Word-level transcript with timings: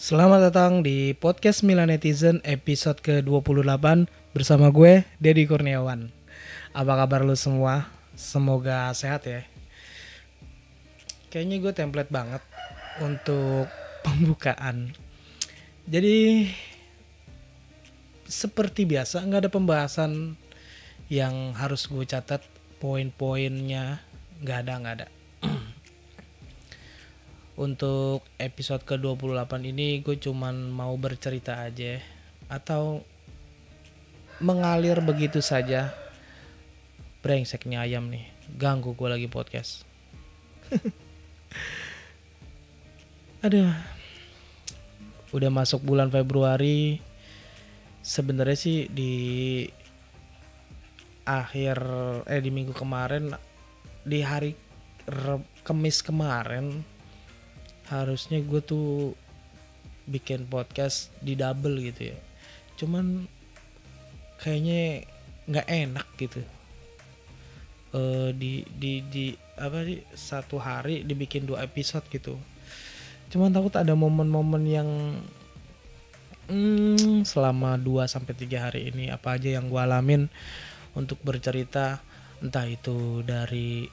Selamat 0.00 0.48
datang 0.48 0.80
di 0.80 1.12
podcast 1.12 1.60
Milan 1.60 1.92
Netizen 1.92 2.40
episode 2.40 3.04
ke-28 3.04 4.08
bersama 4.32 4.72
gue 4.72 5.04
Dedi 5.20 5.44
Kurniawan. 5.44 6.08
Apa 6.72 7.04
kabar 7.04 7.20
lu 7.20 7.36
semua? 7.36 7.84
Semoga 8.16 8.88
sehat 8.96 9.28
ya. 9.28 9.44
Kayaknya 11.28 11.56
gue 11.60 11.72
template 11.76 12.08
banget 12.08 12.40
untuk 13.04 13.68
pembukaan. 14.08 14.96
Jadi 15.84 16.48
seperti 18.24 18.88
biasa 18.88 19.20
nggak 19.20 19.44
ada 19.44 19.52
pembahasan 19.52 20.40
yang 21.12 21.52
harus 21.60 21.84
gue 21.84 22.08
catat 22.08 22.40
poin-poinnya 22.80 24.00
nggak 24.40 24.58
ada 24.64 24.72
nggak 24.80 24.94
ada 24.96 25.19
untuk 27.60 28.24
episode 28.40 28.80
ke-28 28.88 29.52
ini 29.68 30.00
gue 30.00 30.16
cuman 30.16 30.72
mau 30.72 30.96
bercerita 30.96 31.60
aja. 31.60 32.00
Atau 32.48 33.04
mengalir 34.40 34.96
begitu 35.04 35.44
saja. 35.44 35.92
Brengsek 37.20 37.68
nih 37.68 37.76
ayam 37.76 38.08
nih. 38.08 38.24
Ganggu 38.56 38.96
gue 38.96 39.08
lagi 39.12 39.28
podcast. 39.28 39.84
Aduh. 43.44 43.76
Udah 45.36 45.52
masuk 45.52 45.84
bulan 45.84 46.08
Februari. 46.08 46.96
Sebenarnya 48.00 48.56
sih 48.56 48.88
di 48.88 49.12
akhir 51.28 51.76
eh 52.24 52.40
di 52.40 52.48
minggu 52.48 52.72
kemarin 52.72 53.36
di 54.02 54.24
hari 54.24 54.56
Kemis 55.60 56.00
kemarin 56.00 56.80
harusnya 57.90 58.38
gue 58.38 58.62
tuh 58.62 59.18
bikin 60.06 60.46
podcast 60.46 61.10
di 61.18 61.34
double 61.34 61.82
gitu 61.90 62.14
ya. 62.14 62.18
Cuman 62.78 63.26
kayaknya 64.38 65.04
nggak 65.50 65.68
enak 65.68 66.08
gitu. 66.16 66.40
Uh, 67.90 68.30
di 68.30 68.62
di 68.78 69.02
di 69.10 69.34
apa 69.58 69.82
sih 69.82 69.98
satu 70.14 70.62
hari 70.62 71.02
dibikin 71.02 71.44
dua 71.44 71.66
episode 71.66 72.06
gitu. 72.08 72.38
Cuman 73.34 73.50
takut 73.50 73.74
ada 73.74 73.94
momen-momen 73.98 74.62
yang 74.66 74.90
hmm, 76.50 77.22
selama 77.22 77.78
2 77.78 78.10
sampai 78.10 78.34
tiga 78.34 78.66
hari 78.66 78.90
ini 78.90 79.06
apa 79.06 79.38
aja 79.38 79.54
yang 79.54 79.70
gue 79.70 79.78
alamin 79.78 80.26
untuk 80.98 81.22
bercerita 81.22 82.02
entah 82.42 82.66
itu 82.66 83.22
dari 83.22 83.86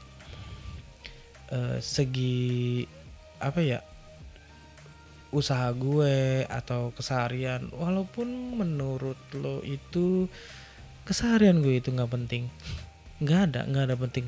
uh, 1.53 1.77
segi 1.77 2.81
apa 3.37 3.59
ya 3.61 3.79
usaha 5.31 5.67
gue 5.75 6.47
atau 6.47 6.95
keseharian. 6.95 7.67
Walaupun 7.75 8.57
menurut 8.57 9.19
lo 9.35 9.59
itu 9.63 10.31
keseharian 11.03 11.59
gue 11.59 11.79
itu 11.79 11.91
nggak 11.91 12.11
penting. 12.11 12.47
Nggak 13.19 13.39
ada 13.51 13.61
nggak 13.67 13.83
ada 13.91 13.95
penting. 13.99 14.25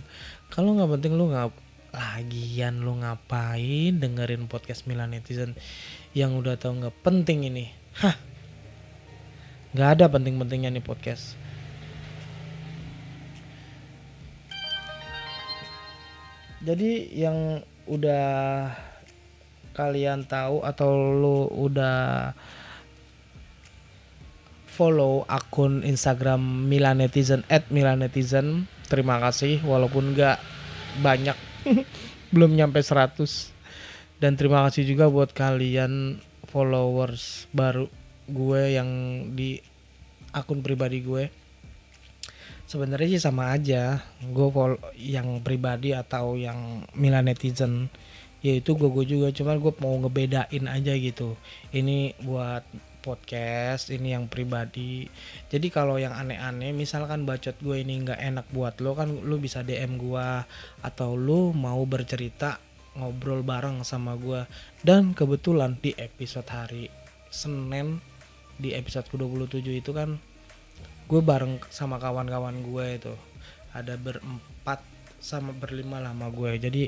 Kalau 0.51 0.75
nggak 0.75 0.91
penting 0.99 1.13
lo 1.15 1.31
nggak 1.31 1.49
lagian 1.89 2.85
lo 2.85 2.93
ngapain 3.01 3.97
dengerin 3.97 4.45
podcast 4.45 4.85
Milan 4.85 5.09
netizen 5.09 5.57
yang 6.13 6.37
udah 6.37 6.59
tau 6.59 6.75
nggak 6.75 6.93
penting 7.01 7.49
ini? 7.49 7.71
Hah? 7.97 8.15
Nggak 9.73 9.89
ada 9.97 10.05
penting-pentingnya 10.09 10.73
nih 10.73 10.85
podcast. 10.85 11.37
Jadi 16.59 17.15
yang 17.15 17.63
udah 17.87 18.88
kalian 19.73 20.25
tahu 20.25 20.65
atau 20.65 20.89
lu 20.95 21.47
udah 21.49 22.31
follow 24.65 25.27
akun 25.27 25.83
Instagram 25.83 26.67
Milan 26.71 27.03
Netizen 27.03 27.43
at 27.51 27.67
Milan 27.67 27.99
Netizen 27.99 28.69
terima 28.87 29.19
kasih 29.19 29.59
walaupun 29.67 30.15
nggak 30.15 30.39
banyak 31.03 31.37
belum 32.33 32.55
nyampe 32.55 32.79
100 32.79 33.19
dan 34.19 34.35
terima 34.35 34.67
kasih 34.67 34.83
juga 34.83 35.07
buat 35.07 35.31
kalian 35.31 36.19
followers 36.51 37.47
baru 37.55 37.87
gue 38.29 38.61
yang 38.75 38.89
di 39.33 39.57
akun 40.35 40.61
pribadi 40.61 41.01
gue. 41.01 41.31
Sebenarnya 42.69 43.17
sih 43.17 43.21
sama 43.23 43.49
aja 43.49 43.97
gue 44.21 44.47
follow 44.53 44.77
yang 44.93 45.41
pribadi 45.41 45.95
atau 45.95 46.37
yang 46.37 46.85
Milan 46.93 47.25
netizen 47.25 47.89
yaitu 48.39 48.75
gue 48.75 48.87
gue 48.87 49.05
juga 49.05 49.27
cuman 49.35 49.59
gue 49.59 49.73
mau 49.83 49.95
ngebedain 49.99 50.65
aja 50.67 50.93
gitu. 50.95 51.35
Ini 51.75 52.15
buat 52.23 52.63
podcast 52.99 53.89
ini 53.89 54.13
yang 54.13 54.27
pribadi. 54.27 55.07
Jadi 55.47 55.67
kalau 55.71 55.95
yang 55.95 56.11
aneh-aneh 56.11 56.75
misalkan 56.75 57.23
bacot 57.23 57.55
gue 57.59 57.81
ini 57.81 58.03
nggak 58.03 58.19
enak 58.19 58.45
buat 58.51 58.79
lo 58.83 58.95
kan 58.95 59.09
lo 59.23 59.39
bisa 59.39 59.63
DM 59.63 59.99
gue 59.99 60.27
atau 60.83 61.15
lo 61.15 61.55
mau 61.55 61.79
bercerita 61.87 62.59
ngobrol 62.99 63.45
bareng 63.45 63.85
sama 63.87 64.19
gue 64.19 64.43
dan 64.83 65.15
kebetulan 65.15 65.79
di 65.79 65.95
episode 65.95 66.49
hari 66.51 66.91
Senin 67.31 68.03
di 68.59 68.75
episode 68.75 69.07
ke-27 69.07 69.67
itu 69.71 69.91
kan 69.95 70.19
gue 71.07 71.21
bareng 71.23 71.63
sama 71.71 71.97
kawan-kawan 71.97 72.59
gue 72.61 72.85
itu. 72.99 73.13
Ada 73.71 73.95
berempat 73.95 74.83
sama 75.19 75.51
berlima 75.55 75.99
lah 75.99 76.15
sama 76.15 76.31
gue 76.31 76.51
jadi 76.59 76.83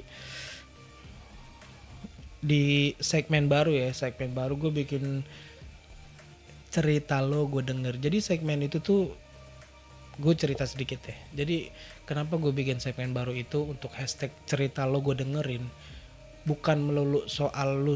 di 2.42 2.98
segmen 2.98 3.46
baru 3.46 3.70
ya 3.70 3.94
segmen 3.94 4.34
baru 4.34 4.58
gue 4.58 4.74
bikin 4.74 5.22
cerita 6.74 7.22
lo 7.22 7.46
gue 7.46 7.62
denger. 7.62 8.02
Jadi 8.02 8.18
segmen 8.18 8.66
itu 8.66 8.82
tuh 8.82 9.14
gue 10.18 10.34
cerita 10.34 10.66
sedikit 10.66 11.00
ya. 11.06 11.18
Jadi 11.44 11.70
kenapa 12.10 12.42
gue 12.42 12.50
bikin 12.50 12.82
segmen 12.82 13.14
baru 13.14 13.32
itu 13.38 13.62
untuk 13.64 13.94
hashtag 13.94 14.34
cerita 14.50 14.90
lo 14.90 15.00
gue 15.06 15.16
dengerin 15.22 15.64
bukan 16.44 16.82
melulu 16.82 17.30
soal 17.30 17.78
lo 17.78 17.96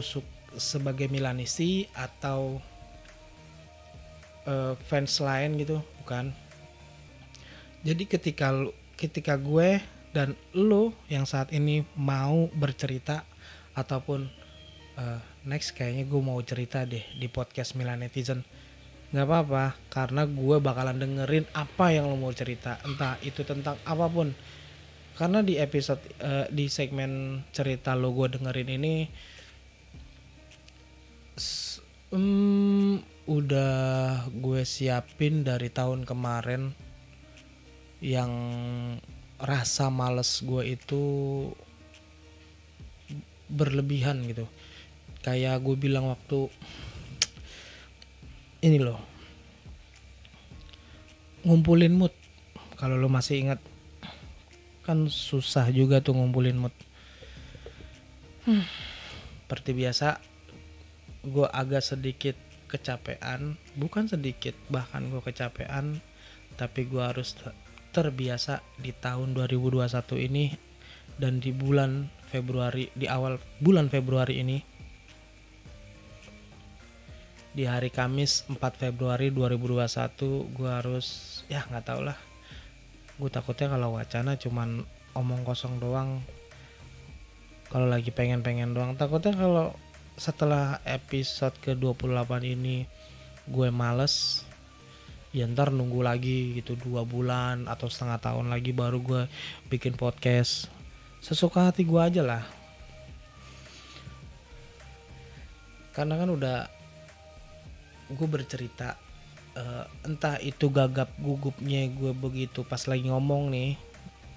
sebagai 0.56 1.10
Milanisti 1.10 1.90
atau 1.98 2.62
uh, 4.46 4.74
fans 4.86 5.18
lain 5.20 5.58
gitu 5.58 5.82
bukan. 6.06 6.30
Jadi 7.82 8.04
ketika 8.06 8.54
ketika 8.96 9.36
gue 9.38 9.82
dan 10.16 10.38
lo 10.56 10.96
yang 11.12 11.28
saat 11.28 11.52
ini 11.52 11.84
mau 11.98 12.48
bercerita 12.56 13.28
ataupun 13.76 14.32
uh, 14.98 15.20
next 15.44 15.76
kayaknya 15.76 16.08
gue 16.08 16.22
mau 16.24 16.40
cerita 16.42 16.88
deh 16.88 17.04
di 17.20 17.28
podcast 17.28 17.76
Milan 17.76 18.02
Netizen. 18.02 18.42
Nggak 19.12 19.28
apa-apa 19.28 19.66
karena 19.92 20.26
gue 20.26 20.58
bakalan 20.60 20.98
dengerin 20.98 21.46
apa 21.54 21.94
yang 21.94 22.10
lo 22.10 22.18
mau 22.18 22.34
cerita. 22.34 22.82
Entah 22.88 23.20
itu 23.22 23.44
tentang 23.46 23.78
apa 23.86 24.08
pun. 24.10 24.34
Karena 25.16 25.40
di 25.40 25.56
episode 25.56 26.02
uh, 26.20 26.48
di 26.52 26.68
segmen 26.68 27.44
cerita 27.56 27.96
lo 27.96 28.12
gue 28.12 28.36
dengerin 28.36 28.70
ini 28.76 28.96
um, 32.12 33.00
udah 33.28 34.28
gue 34.30 34.62
siapin 34.68 35.42
dari 35.42 35.72
tahun 35.72 36.04
kemarin 36.04 36.76
yang 38.04 38.32
rasa 39.42 39.90
males 39.90 40.44
gue 40.46 40.78
itu 40.78 41.04
berlebihan 43.50 44.26
gitu. 44.26 44.46
Kayak 45.22 45.62
gue 45.62 45.76
bilang 45.78 46.10
waktu 46.10 46.50
ini 48.66 48.82
loh. 48.82 49.02
Ngumpulin 51.46 51.94
mood. 51.94 52.14
Kalau 52.76 52.98
lo 52.98 53.10
masih 53.10 53.46
ingat 53.46 53.62
kan 54.86 55.10
susah 55.10 55.74
juga 55.74 56.02
tuh 56.02 56.14
ngumpulin 56.18 56.58
mood. 56.58 56.76
Hmm. 58.46 58.62
seperti 59.46 59.74
biasa 59.74 60.22
gue 61.26 61.48
agak 61.50 61.82
sedikit 61.82 62.38
kecapean. 62.70 63.58
Bukan 63.78 64.10
sedikit 64.10 64.54
bahkan 64.70 65.10
gue 65.10 65.22
kecapean. 65.22 66.02
Tapi 66.56 66.86
gue 66.86 67.02
harus 67.02 67.34
terbiasa 67.96 68.62
di 68.78 68.94
tahun 68.94 69.34
2021 69.34 69.88
ini 70.30 70.46
dan 71.16 71.40
di 71.40 71.56
bulan 71.56 72.12
Februari 72.30 72.90
di 72.94 73.06
awal 73.10 73.38
bulan 73.62 73.88
Februari 73.88 74.42
ini. 74.42 74.58
Di 77.56 77.64
hari 77.64 77.88
Kamis 77.88 78.44
4 78.52 78.60
Februari 78.76 79.32
2021 79.32 80.52
gue 80.52 80.70
harus 80.70 81.08
ya 81.48 81.64
nggak 81.64 81.86
tau 81.88 82.02
lah. 82.04 82.20
Gue 83.16 83.32
takutnya 83.32 83.72
kalau 83.72 83.96
wacana 83.96 84.36
cuman 84.36 84.84
omong 85.16 85.48
kosong 85.48 85.80
doang. 85.80 86.20
Kalau 87.72 87.88
lagi 87.88 88.12
pengen-pengen 88.12 88.76
doang. 88.76 89.00
Takutnya 89.00 89.32
kalau 89.34 89.72
setelah 90.20 90.84
episode 90.84 91.56
ke-28 91.64 92.32
ini 92.44 92.88
gue 93.46 93.70
males 93.70 94.44
ya 95.36 95.44
ntar 95.52 95.76
nunggu 95.76 96.00
lagi 96.00 96.56
gitu 96.56 96.80
dua 96.80 97.04
bulan 97.04 97.68
atau 97.68 97.92
setengah 97.92 98.24
tahun 98.24 98.48
lagi 98.48 98.72
baru 98.72 99.04
gue 99.04 99.24
bikin 99.68 100.00
podcast 100.00 100.72
sesuka 101.26 101.66
hati 101.66 101.82
gue 101.82 101.98
aja 101.98 102.22
lah. 102.22 102.46
Karena 105.90 106.22
kan 106.22 106.30
udah 106.30 106.70
gue 108.14 108.28
bercerita 108.30 108.94
uh, 109.58 109.90
entah 110.06 110.38
itu 110.38 110.70
gagap 110.70 111.10
gugupnya 111.18 111.90
gue 111.90 112.14
begitu 112.14 112.62
pas 112.62 112.86
lagi 112.86 113.10
ngomong 113.10 113.50
nih 113.50 113.74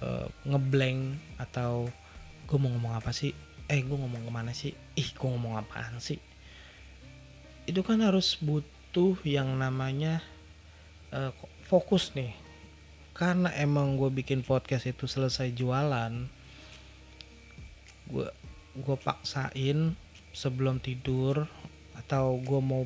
uh, 0.01 0.25
ngeblank 0.49 1.21
atau 1.37 1.85
gue 2.49 2.57
mau 2.57 2.73
ngomong 2.73 2.97
apa 2.97 3.13
sih? 3.13 3.37
Eh 3.69 3.85
gue 3.85 3.93
ngomong 3.93 4.25
ke 4.25 4.31
mana 4.33 4.49
sih? 4.57 4.73
Ih 4.97 5.13
gue 5.13 5.29
ngomong 5.29 5.61
apaan 5.61 6.01
sih? 6.01 6.17
Itu 7.69 7.85
kan 7.85 8.01
harus 8.01 8.33
butuh 8.41 9.13
yang 9.21 9.61
namanya 9.61 10.25
uh, 11.13 11.29
fokus 11.69 12.17
nih. 12.17 12.33
Karena 13.13 13.53
emang 13.53 13.93
gue 13.93 14.09
bikin 14.09 14.41
podcast 14.41 14.89
itu 14.89 15.05
selesai 15.05 15.53
jualan 15.53 16.38
gue 18.09 18.27
gue 18.79 18.97
paksain 19.01 19.93
sebelum 20.33 20.81
tidur 20.81 21.45
atau 21.97 22.41
gue 22.41 22.61
mau 22.61 22.83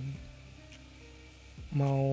mau 1.74 2.06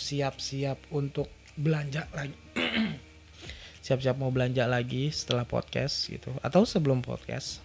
siap-siap 0.00 0.80
untuk 0.94 1.28
belanja 1.54 2.08
lagi. 2.16 2.38
Siap-siap 3.84 4.16
mau 4.16 4.32
belanja 4.32 4.64
lagi 4.64 5.12
setelah 5.12 5.44
podcast 5.44 6.08
gitu 6.08 6.32
atau 6.40 6.64
sebelum 6.64 7.04
podcast. 7.04 7.60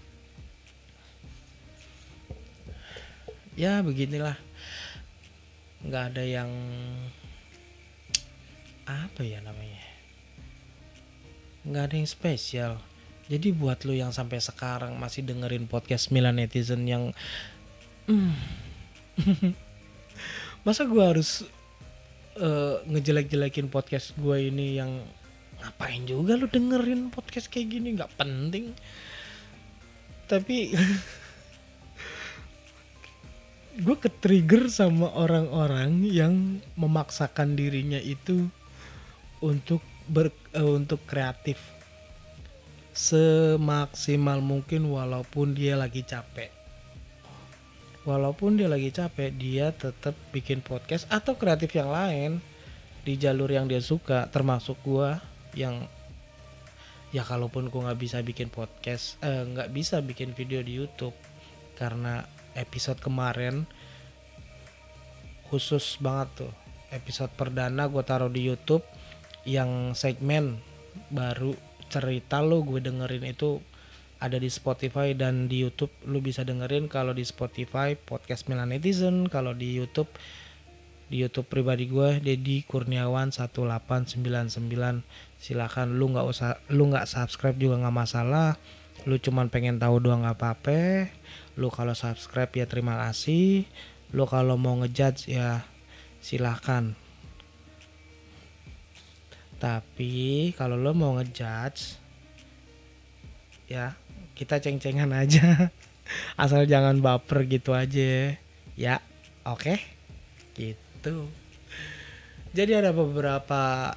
Ya 3.56 3.80
beginilah. 3.80 4.36
Nggak 5.80 6.03
ada 6.12 6.24
yang 6.27 6.51
apa 8.83 9.24
ya 9.24 9.39
namanya? 9.39 9.80
Nggak 11.63 11.83
ada 11.88 11.95
yang 11.95 12.09
spesial 12.12 12.74
jadi 13.29 13.53
buat 13.53 13.85
lo 13.85 13.93
yang 13.93 14.09
sampai 14.09 14.41
sekarang 14.41 14.97
masih 14.97 15.21
dengerin 15.21 15.69
podcast 15.69 16.09
Milan 16.09 16.41
Netizen 16.41 16.89
yang 16.89 17.13
hmm, 18.09 18.33
masa 20.65 20.89
gue 20.89 21.03
harus 21.05 21.45
uh, 22.41 22.81
ngejelek-jelekin 22.89 23.69
podcast 23.69 24.17
gue 24.17 24.49
ini 24.49 24.81
yang 24.81 25.05
ngapain 25.61 26.09
juga 26.09 26.33
lu 26.39 26.49
dengerin 26.49 27.13
podcast 27.13 27.53
kayak 27.53 27.69
gini? 27.69 27.93
Nggak 27.99 28.17
penting. 28.17 28.73
Tapi 30.25 30.73
gue 33.85 33.95
ke 33.95 34.09
trigger 34.09 34.73
sama 34.73 35.13
orang-orang 35.13 36.01
yang 36.01 36.65
memaksakan 36.75 37.53
dirinya 37.53 38.01
itu 38.01 38.49
untuk 39.39 39.85
ber 40.09 40.33
uh, 40.57 40.75
untuk 40.75 40.99
kreatif 41.05 41.78
semaksimal 42.94 44.41
mungkin 44.41 44.89
walaupun 44.89 45.53
dia 45.53 45.77
lagi 45.77 46.01
capek. 46.01 46.51
Walaupun 48.07 48.57
dia 48.57 48.71
lagi 48.71 48.89
capek 48.89 49.30
dia 49.36 49.69
tetap 49.75 50.15
bikin 50.33 50.65
podcast 50.65 51.06
atau 51.12 51.36
kreatif 51.38 51.75
yang 51.75 51.91
lain 51.91 52.31
di 53.06 53.19
jalur 53.19 53.51
yang 53.51 53.69
dia 53.69 53.83
suka 53.83 54.27
termasuk 54.31 54.80
gua 54.81 55.21
yang 55.53 55.86
ya 57.13 57.21
kalaupun 57.25 57.69
gua 57.69 57.89
nggak 57.89 58.01
bisa 58.01 58.18
bikin 58.25 58.50
podcast 58.50 59.19
eh, 59.21 59.45
nggak 59.45 59.69
bisa 59.69 60.01
bikin 60.01 60.33
video 60.33 60.63
di 60.65 60.80
YouTube 60.80 61.13
karena 61.77 62.25
episode 62.57 63.00
kemarin 63.00 63.63
khusus 65.50 65.97
banget 65.97 66.45
tuh. 66.45 66.53
Episode 66.89 67.30
perdana 67.38 67.86
gue 67.86 68.01
taruh 68.01 68.33
di 68.33 68.50
YouTube 68.50 68.81
yang 69.45 69.94
segmen 69.94 70.57
baru 71.13 71.53
cerita 71.89 72.39
lo 72.45 72.62
gue 72.62 72.80
dengerin 72.80 73.25
itu 73.25 73.59
ada 74.19 74.36
di 74.36 74.51
Spotify 74.51 75.15
dan 75.15 75.47
di 75.50 75.63
YouTube. 75.63 75.91
Lu 76.06 76.19
bisa 76.21 76.45
dengerin 76.45 76.91
kalau 76.91 77.15
di 77.15 77.25
Spotify 77.25 77.95
podcast 77.97 78.45
Milan 78.47 78.69
Netizen 78.71 79.27
kalau 79.27 79.57
di 79.57 79.74
YouTube 79.74 80.12
di 81.09 81.25
YouTube 81.25 81.50
pribadi 81.50 81.89
gue 81.89 82.21
Dedi 82.21 82.62
Kurniawan 82.62 83.33
1899 83.33 84.62
silakan 85.41 85.97
lu 85.97 86.13
nggak 86.13 86.27
usah 86.30 86.62
lu 86.69 86.86
nggak 86.94 87.09
subscribe 87.09 87.57
juga 87.57 87.81
nggak 87.81 87.97
masalah. 87.97 88.62
Lu 89.07 89.15
cuman 89.18 89.50
pengen 89.50 89.81
tahu 89.81 90.03
doang 90.03 90.27
nggak 90.27 90.38
apa-apa. 90.38 91.09
Lu 91.57 91.74
kalau 91.74 91.95
subscribe 91.97 92.51
ya 92.53 92.69
terima 92.69 93.00
kasih. 93.09 93.65
Lu 94.13 94.30
kalau 94.30 94.59
mau 94.59 94.77
ngejudge 94.77 95.31
ya 95.31 95.63
silahkan 96.19 96.94
tapi 99.59 100.56
kalau 100.56 100.79
lo 100.79 100.95
mau 100.95 101.19
ngejudge 101.19 102.00
ya 103.67 103.94
kita 104.33 104.63
ceng-cengan 104.63 105.11
aja. 105.11 105.69
Asal 106.41 106.65
jangan 106.65 107.03
baper 107.03 107.45
gitu 107.45 107.75
aja. 107.75 108.39
Ya 108.79 109.03
oke? 109.44 109.75
Okay? 109.75 109.77
gitu. 110.59 111.31
Jadi 112.51 112.71
ada 112.75 112.91
beberapa 112.91 113.95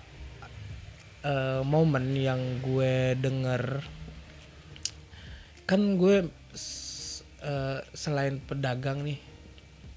uh, 1.27 1.61
momen 1.67 2.15
yang 2.15 2.63
gue 2.63 3.19
denger. 3.19 3.83
Kan 5.67 5.99
gue 5.99 6.27
uh, 7.43 7.79
selain 7.91 8.39
pedagang 8.39 9.03
nih 9.03 9.32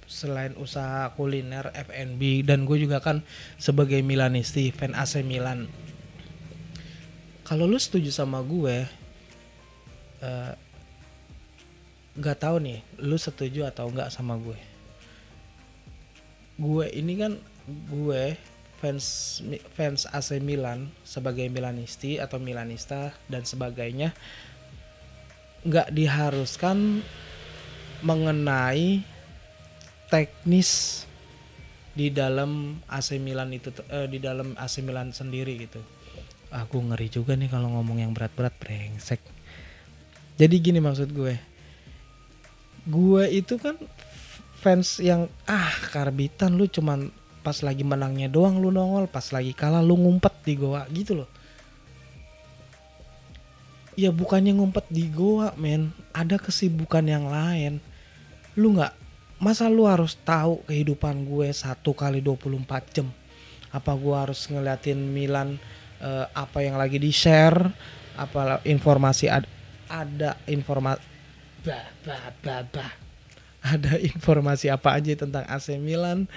selain 0.06 0.54
usaha 0.58 1.10
kuliner 1.18 1.74
F&B 1.74 2.46
dan 2.46 2.70
gue 2.70 2.78
juga 2.78 3.02
kan 3.02 3.26
sebagai 3.58 4.00
Milanisti 4.06 4.70
fan 4.70 4.94
AC 4.94 5.26
Milan. 5.26 5.70
Kalau 7.46 7.70
lu 7.70 7.78
setuju 7.78 8.10
sama 8.10 8.42
gue 8.42 8.86
uh, 10.26 10.54
gak 12.16 12.40
tahu 12.42 12.64
nih 12.64 12.80
lu 13.04 13.20
setuju 13.20 13.68
atau 13.68 13.92
enggak 13.92 14.08
sama 14.08 14.40
gue 14.40 14.56
gue 16.56 16.86
ini 16.96 17.20
kan 17.20 17.36
gue 17.92 18.40
fans 18.80 19.40
fans 19.76 20.08
AC 20.08 20.40
Milan 20.40 20.88
sebagai 21.04 21.52
Milanisti 21.52 22.16
atau 22.16 22.40
Milanista 22.40 23.12
dan 23.28 23.44
sebagainya 23.44 24.16
nggak 25.68 25.92
diharuskan 25.92 27.04
mengenai 28.06 29.04
teknis 30.10 31.04
di 31.96 32.12
dalam 32.12 32.84
AC 32.92 33.16
Milan 33.18 33.56
itu 33.56 33.72
eh, 33.88 34.08
di 34.12 34.20
dalam 34.20 34.54
AC 34.60 34.84
Milan 34.84 35.16
sendiri 35.16 35.56
gitu. 35.56 35.80
Aku 36.52 36.84
ngeri 36.84 37.08
juga 37.08 37.34
nih 37.40 37.48
kalau 37.48 37.72
ngomong 37.72 38.04
yang 38.04 38.12
berat-berat 38.12 38.54
brengsek. 38.60 39.24
Jadi 40.36 40.56
gini 40.60 40.84
maksud 40.84 41.16
gue. 41.16 41.40
Gue 42.86 43.24
itu 43.32 43.56
kan 43.56 43.80
fans 44.60 45.00
yang 45.00 45.32
ah 45.48 45.72
karbitan 45.90 46.54
lu 46.60 46.68
cuman 46.68 47.10
pas 47.46 47.56
lagi 47.64 47.86
menangnya 47.86 48.28
doang 48.28 48.58
lu 48.58 48.74
nongol 48.74 49.06
pas 49.06 49.30
lagi 49.30 49.54
kalah 49.54 49.80
lu 49.80 49.96
ngumpet 49.96 50.34
di 50.44 50.54
goa 50.60 50.84
gitu 50.92 51.24
loh. 51.24 51.30
Ya 53.96 54.12
bukannya 54.12 54.52
ngumpet 54.52 54.92
di 54.92 55.08
goa 55.08 55.56
men. 55.56 55.96
Ada 56.12 56.36
kesibukan 56.36 57.08
yang 57.08 57.32
lain. 57.32 57.80
Lu 58.60 58.76
nggak 58.76 59.05
masa 59.40 59.68
lu 59.68 59.84
harus 59.84 60.16
tahu 60.16 60.64
kehidupan 60.68 61.28
gue 61.28 61.52
satu 61.52 61.92
kali 61.92 62.24
24 62.24 62.96
jam? 62.96 63.08
Apa 63.72 63.92
gue 63.96 64.16
harus 64.16 64.48
ngeliatin 64.48 64.96
Milan 64.96 65.60
uh, 66.00 66.26
apa 66.32 66.64
yang 66.64 66.80
lagi 66.80 66.96
di 66.96 67.12
share 67.12 67.60
apa 68.16 68.64
informasi 68.64 69.28
ad 69.28 69.44
ada 69.92 70.40
informasi 70.48 71.04
bah, 71.68 71.84
bah, 72.40 72.92
ada 73.76 74.00
informasi 74.00 74.72
apa 74.72 74.96
aja 74.96 75.12
tentang 75.20 75.44
AC 75.44 75.76
Milan? 75.76 76.32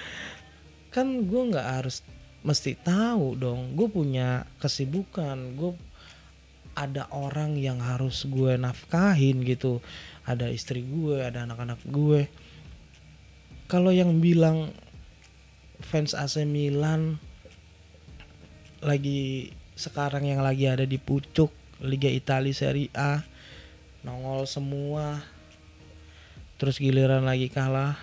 Kan 0.91 1.29
gue 1.29 1.41
nggak 1.55 1.67
harus 1.79 2.03
mesti 2.43 2.75
tahu 2.75 3.39
dong. 3.39 3.79
Gue 3.79 3.87
punya 3.87 4.43
kesibukan. 4.59 5.37
Gue 5.55 5.77
ada 6.75 7.07
orang 7.11 7.55
yang 7.55 7.79
harus 7.79 8.27
gue 8.27 8.59
nafkahin 8.59 9.45
gitu. 9.47 9.79
Ada 10.27 10.51
istri 10.51 10.83
gue 10.83 11.23
ada 11.23 11.47
anak-anak 11.47 11.79
gue 11.87 12.27
kalau 13.69 13.93
yang 13.93 14.17
bilang 14.17 14.73
fans 15.77 16.17
AC 16.17 16.41
Milan 16.41 17.21
lagi 18.81 19.53
sekarang 19.77 20.25
yang 20.25 20.41
lagi 20.41 20.65
ada 20.65 20.89
di 20.89 20.97
pucuk 20.97 21.53
Liga 21.85 22.09
Italia 22.09 22.49
Serie 22.49 22.89
A 22.97 23.21
nongol 24.01 24.49
semua 24.49 25.21
terus 26.57 26.81
giliran 26.81 27.29
lagi 27.29 27.47
kalah 27.53 27.93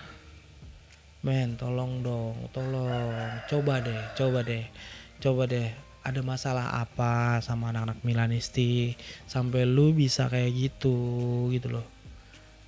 men 1.27 1.59
tolong 1.59 1.99
dong 2.07 2.39
tolong. 2.55 3.43
Coba 3.51 3.83
deh 3.83 3.99
coba 4.15 4.47
deh 4.47 4.63
coba 5.19 5.51
deh. 5.51 5.75
Ada 6.07 6.23
masalah 6.23 6.79
apa 6.79 7.43
sama 7.43 7.75
anak-anak 7.75 8.07
Milanisti? 8.07 8.95
Sampai 9.27 9.67
lu 9.67 9.91
bisa 9.91 10.31
kayak 10.31 10.55
gitu 10.55 10.95
gitu 11.51 11.75
loh 11.75 11.96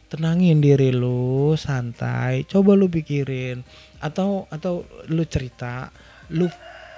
tenangin 0.09 0.65
diri 0.65 0.91
lu 0.91 1.53
santai 1.55 2.49
coba 2.49 2.75
lu 2.75 2.88
pikirin. 2.88 3.62
Atau 4.00 4.49
atau 4.49 4.85
lu 5.09 5.25
cerita 5.29 5.93
lu 6.33 6.49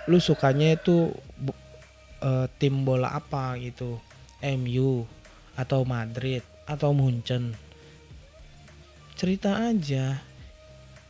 lu 0.08 0.18
sukanya 0.18 0.74
itu 0.78 1.10
uh, 2.22 2.46
tim 2.56 2.86
bola 2.86 3.12
apa 3.14 3.58
gitu. 3.58 3.98
MU 4.40 5.04
atau 5.58 5.84
Madrid 5.84 6.40
atau 6.64 6.96
Munchen. 6.96 7.52
Cerita 9.18 9.68
aja. 9.68 10.22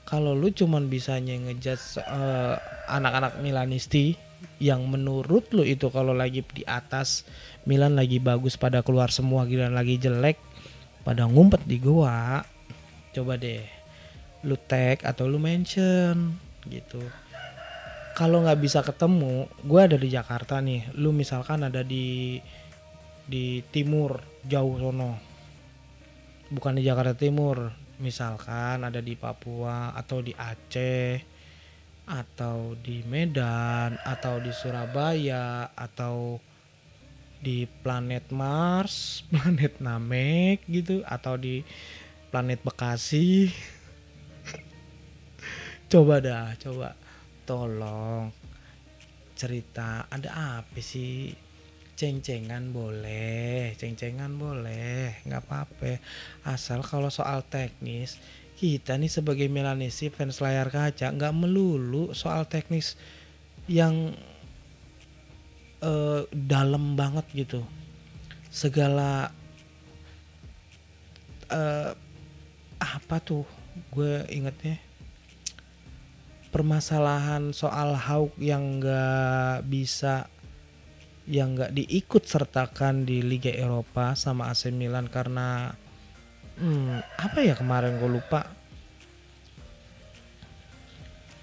Kalau 0.03 0.35
lu 0.35 0.51
cuman 0.51 0.91
bisanya 0.91 1.39
ngejudge 1.39 2.03
uh, 2.03 2.59
anak-anak 2.91 3.39
Milanisti 3.39 4.19
yang 4.59 4.89
menurut 4.91 5.47
lu 5.55 5.63
itu 5.63 5.87
kalau 5.93 6.11
lagi 6.11 6.43
di 6.51 6.67
atas 6.67 7.23
Milan 7.69 7.95
lagi 7.95 8.19
bagus 8.19 8.57
pada 8.57 8.83
keluar 8.83 9.13
semua 9.13 9.45
gila 9.47 9.71
lagi 9.71 10.01
jelek 10.01 10.50
pada 11.03 11.25
ngumpet 11.27 11.65
di 11.65 11.81
gua 11.81 12.45
coba 13.11 13.35
deh 13.35 13.65
lu 14.47 14.57
tag 14.57 15.05
atau 15.05 15.29
lu 15.29 15.37
mention 15.37 16.37
gitu. 16.69 17.01
Kalau 18.17 18.45
nggak 18.45 18.61
bisa 18.61 18.81
ketemu 18.85 19.49
gua 19.65 19.89
ada 19.89 19.97
di 19.97 20.09
Jakarta 20.13 20.61
nih. 20.61 20.93
Lu 20.97 21.13
misalkan 21.13 21.65
ada 21.65 21.81
di 21.81 22.41
di 23.25 23.63
timur 23.71 24.21
jauh 24.45 24.77
sono. 24.77 25.13
Bukan 26.51 26.77
di 26.77 26.83
Jakarta 26.83 27.15
Timur 27.15 27.71
misalkan 28.01 28.83
ada 28.83 28.99
di 28.99 29.15
Papua 29.15 29.93
atau 29.95 30.25
di 30.25 30.33
Aceh 30.35 31.21
atau 32.11 32.75
di 32.75 33.07
Medan 33.07 33.95
atau 34.03 34.43
di 34.43 34.51
Surabaya 34.51 35.71
atau 35.77 36.43
di 37.41 37.65
planet 37.65 38.29
Mars, 38.31 39.21
planet 39.33 39.81
Namek 39.81 40.65
gitu 40.69 41.01
atau 41.09 41.41
di 41.41 41.65
planet 42.29 42.61
Bekasi. 42.61 43.49
coba 45.93 46.21
dah, 46.21 46.53
coba. 46.61 46.95
Tolong 47.49 48.31
cerita 49.35 50.07
ada 50.13 50.61
apa 50.61 50.79
sih? 50.79 51.33
Ceng-cengan 52.01 52.73
boleh 52.73 53.77
ceng-cengan 53.77 54.33
boleh 54.37 55.21
nggak 55.25 55.43
apa-apa. 55.45 56.01
Asal 56.49 56.81
kalau 56.81 57.13
soal 57.13 57.45
teknis 57.45 58.17
kita 58.61 59.01
nih 59.01 59.09
sebagai 59.09 59.49
Milanesi 59.49 60.13
fans 60.13 60.45
layar 60.45 60.69
kaca 60.69 61.13
nggak 61.13 61.33
melulu 61.33 62.13
soal 62.13 62.45
teknis 62.45 63.01
yang 63.65 64.13
uh, 65.85 66.25
dalam 66.33 66.95
banget 66.97 67.27
gitu. 67.35 67.61
Segala 68.51 69.31
uh, 71.51 71.93
apa 72.81 73.17
tuh 73.21 73.45
gue 73.93 74.25
ingetnya? 74.33 74.81
Permasalahan 76.51 77.55
soal 77.55 77.95
Hawk 77.95 78.35
yang 78.43 78.83
nggak 78.83 79.71
bisa 79.71 80.27
yang 81.31 81.55
nggak 81.55 81.79
diikut 81.79 82.27
sertakan 82.27 83.07
di 83.07 83.23
Liga 83.23 83.55
Eropa 83.55 84.19
sama 84.19 84.51
AC 84.51 84.75
Milan 84.75 85.07
karena 85.07 85.71
hmm, 86.59 87.23
apa 87.23 87.39
ya 87.47 87.55
kemarin 87.55 88.03
gue 88.03 88.11
lupa. 88.11 88.51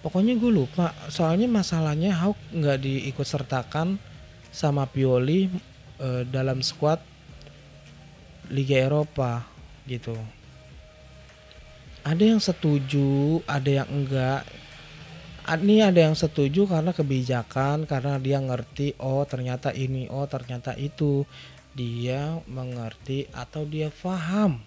Pokoknya 0.03 0.35
gue 0.35 0.51
lupa. 0.51 0.91
Soalnya 1.07 1.47
masalahnya 1.47 2.11
Hawk 2.19 2.35
nggak 2.51 2.83
diikut 2.83 3.23
sertakan 3.23 3.95
sama 4.57 4.89
Pioli 4.89 5.45
eh, 6.01 6.23
dalam 6.25 6.65
squad 6.65 6.97
Liga 8.49 8.81
Eropa 8.81 9.45
gitu. 9.85 10.17
Ada 12.01 12.33
yang 12.33 12.41
setuju 12.41 13.45
ada 13.45 13.69
yang 13.83 13.89
enggak. 13.93 14.41
Ini 15.47 15.85
ada 15.85 16.11
yang 16.11 16.15
setuju 16.17 16.67
karena 16.67 16.91
kebijakan 16.91 17.85
karena 17.85 18.19
dia 18.19 18.41
ngerti 18.41 18.97
oh 18.99 19.23
ternyata 19.29 19.69
ini 19.69 20.09
oh 20.09 20.25
ternyata 20.25 20.73
itu. 20.73 21.29
Dia 21.77 22.41
mengerti 22.49 23.29
atau 23.29 23.61
dia 23.61 23.93
paham 23.93 24.65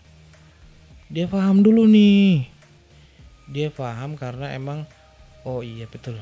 dia 1.11 1.27
paham 1.27 1.59
dulu 1.59 1.91
nih. 1.91 2.47
Dia 3.51 3.67
paham 3.75 4.15
karena 4.15 4.55
emang 4.55 4.87
oh 5.43 5.59
iya 5.59 5.91
betul. 5.91 6.15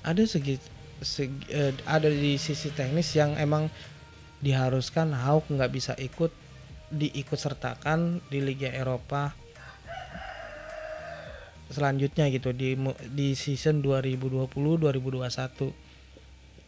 Ada 0.00 0.24
segi, 0.24 0.56
segi 1.02 1.50
eh, 1.50 1.74
ada 1.84 2.08
di 2.08 2.38
sisi 2.40 2.70
teknis 2.72 3.12
yang 3.14 3.34
emang 3.36 3.68
diharuskan 4.42 5.14
Hawk 5.14 5.50
nggak 5.50 5.70
bisa 5.70 5.92
ikut 5.98 6.30
diikut 6.92 7.38
sertakan 7.38 8.22
di 8.26 8.42
Liga 8.42 8.68
Eropa 8.70 9.34
selanjutnya 11.72 12.28
gitu 12.28 12.52
di 12.52 12.76
di 13.08 13.32
season 13.32 13.80
2020 13.80 14.52
2021 14.52 15.92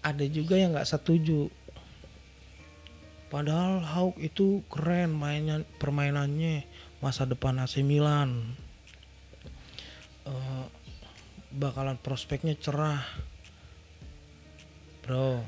ada 0.05 0.25
juga 0.29 0.61
yang 0.61 0.77
nggak 0.77 0.89
setuju. 0.89 1.49
Padahal 3.33 3.81
Hawk 3.81 4.21
itu 4.21 4.61
keren 4.69 5.17
mainan 5.17 5.65
permainannya 5.81 6.69
masa 7.01 7.25
depan 7.25 7.57
AC 7.57 7.81
Milan. 7.81 8.53
Uh, 10.29 10.69
bakalan 11.53 11.97
prospeknya 12.01 12.53
cerah 12.57 13.01
bro 15.05 15.45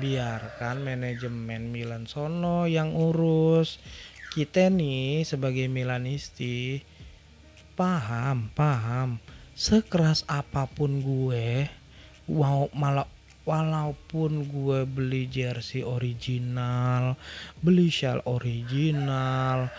biarkan 0.00 0.80
manajemen 0.80 1.68
Milan 1.68 2.08
sono 2.08 2.64
yang 2.64 2.96
urus. 2.96 3.76
Kita 4.32 4.72
nih 4.72 5.28
sebagai 5.28 5.68
Milanisti 5.68 6.80
paham 7.76 8.48
paham. 8.56 9.20
Sekeras 9.52 10.24
apa 10.24 10.64
pun 10.64 11.04
gue 11.04 11.68
wow 12.32 12.72
malah 12.72 13.08
walaupun 13.48 14.44
gue 14.48 14.84
beli 14.84 15.24
jersey 15.24 15.80
original 15.80 17.16
beli 17.64 17.88
shawl 17.88 18.20
original 18.28 19.72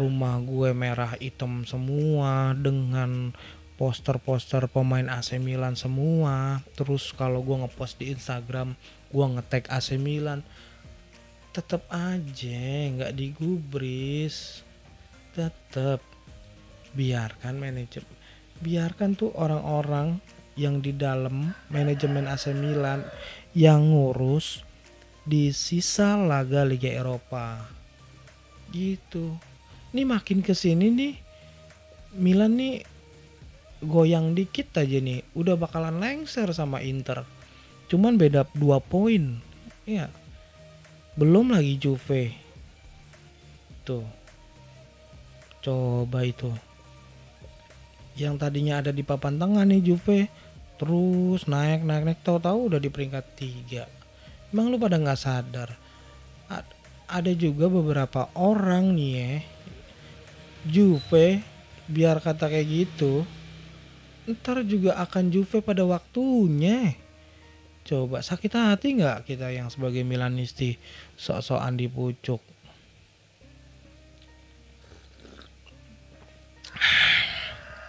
rumah 0.00 0.40
gue 0.40 0.72
merah 0.72 1.12
hitam 1.20 1.68
semua 1.68 2.56
dengan 2.56 3.36
poster-poster 3.74 4.70
pemain 4.70 5.06
AC 5.10 5.38
Milan 5.42 5.74
semua. 5.74 6.62
Terus 6.78 7.10
kalau 7.14 7.42
gue 7.42 7.66
ngepost 7.66 7.98
di 7.98 8.14
Instagram 8.14 8.78
gue 9.10 9.26
ngetek 9.38 9.70
AC 9.70 9.94
Milan 9.98 10.42
tetap 11.54 11.86
aja 11.90 12.66
nggak 12.90 13.14
digubris. 13.14 14.66
Tetap 15.34 16.02
biarkan 16.94 17.58
manajemen 17.58 18.06
biarkan 18.62 19.18
tuh 19.18 19.34
orang-orang 19.34 20.22
yang 20.54 20.78
di 20.78 20.94
dalam 20.94 21.50
manajemen 21.66 22.30
AC 22.30 22.54
Milan 22.54 23.02
yang 23.54 23.90
ngurus 23.90 24.62
di 25.26 25.50
sisa 25.50 26.14
laga 26.14 26.62
Liga 26.62 26.90
Eropa. 26.90 27.58
Gitu. 28.70 29.34
Ini 29.94 30.02
makin 30.06 30.42
ke 30.42 30.54
sini 30.54 30.90
nih 30.90 31.14
Milan 32.18 32.54
nih 32.58 32.93
goyang 33.84 34.32
dikit 34.32 34.72
aja 34.80 34.98
nih 34.98 35.22
udah 35.36 35.54
bakalan 35.54 36.00
lengser 36.00 36.48
sama 36.50 36.80
Inter. 36.80 37.22
Cuman 37.86 38.16
beda 38.16 38.48
dua 38.56 38.80
poin. 38.80 39.38
Ya 39.84 40.08
belum 41.14 41.54
lagi 41.54 41.78
Juve. 41.78 42.34
Tuh. 43.86 44.02
Coba 45.62 46.26
itu. 46.26 46.50
Yang 48.18 48.34
tadinya 48.42 48.82
ada 48.82 48.90
di 48.90 49.06
papan 49.06 49.38
tengah 49.38 49.62
nih 49.62 49.82
Juve 49.82 50.26
terus 50.74 51.46
naik 51.46 51.86
naik 51.86 52.02
naik. 52.02 52.20
Tahu-tahu 52.26 52.74
udah 52.74 52.80
di 52.82 52.90
peringkat 52.90 53.24
tiga. 53.38 53.86
Emang 54.50 54.74
lu 54.74 54.76
pada 54.78 54.98
nggak 54.98 55.20
sadar? 55.20 55.70
A 56.50 56.62
ada 57.04 57.32
juga 57.36 57.70
beberapa 57.70 58.26
orang 58.34 58.90
nih 58.90 59.10
ya. 59.14 59.32
Juve 60.66 61.44
biar 61.84 62.18
kata 62.18 62.48
kayak 62.48 62.66
gitu 62.66 63.28
ntar 64.24 64.64
juga 64.64 64.96
akan 65.00 65.28
Juve 65.28 65.60
pada 65.60 65.84
waktunya 65.84 66.96
coba 67.84 68.24
sakit 68.24 68.52
hati 68.56 68.96
nggak 68.96 69.28
kita 69.28 69.52
yang 69.52 69.68
sebagai 69.68 70.00
Milanisti 70.00 70.80
sok-sokan 71.20 71.76
dipucuk 71.76 72.40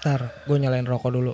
Ntar 0.06 0.30
gue 0.46 0.58
nyalain 0.62 0.86
rokok 0.86 1.18
dulu. 1.18 1.34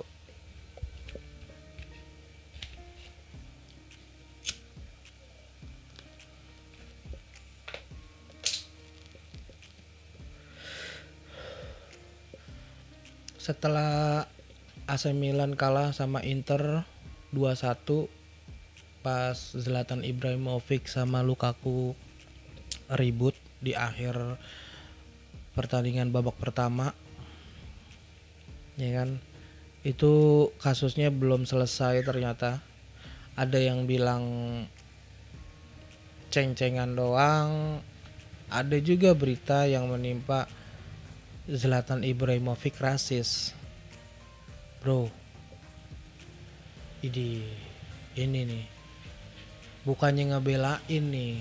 Setelah 13.36 14.24
AC 14.92 15.08
Milan 15.16 15.56
kalah 15.56 15.96
sama 15.96 16.20
Inter 16.20 16.84
2-1 17.32 18.12
pas 19.00 19.32
Zlatan 19.32 20.04
Ibrahimovic 20.04 20.84
sama 20.84 21.24
Lukaku 21.24 21.96
ribut 22.92 23.32
di 23.64 23.72
akhir 23.72 24.36
pertandingan 25.56 26.12
babak 26.12 26.36
pertama. 26.36 26.92
Ya 28.76 29.00
kan? 29.00 29.16
Itu 29.80 30.52
kasusnya 30.60 31.08
belum 31.08 31.48
selesai 31.48 32.04
ternyata. 32.04 32.60
Ada 33.32 33.64
yang 33.64 33.88
bilang 33.88 34.28
ceng-cengan 36.28 36.92
doang. 36.92 37.80
Ada 38.52 38.76
juga 38.84 39.16
berita 39.16 39.64
yang 39.64 39.88
menimpa 39.88 40.52
Zlatan 41.48 42.04
Ibrahimovic 42.04 42.76
rasis 42.76 43.56
bro. 44.82 45.06
Ini 47.06 47.38
ini 48.18 48.40
nih. 48.42 48.64
Bukannya 49.86 50.34
ngebelain 50.34 51.04
nih. 51.06 51.38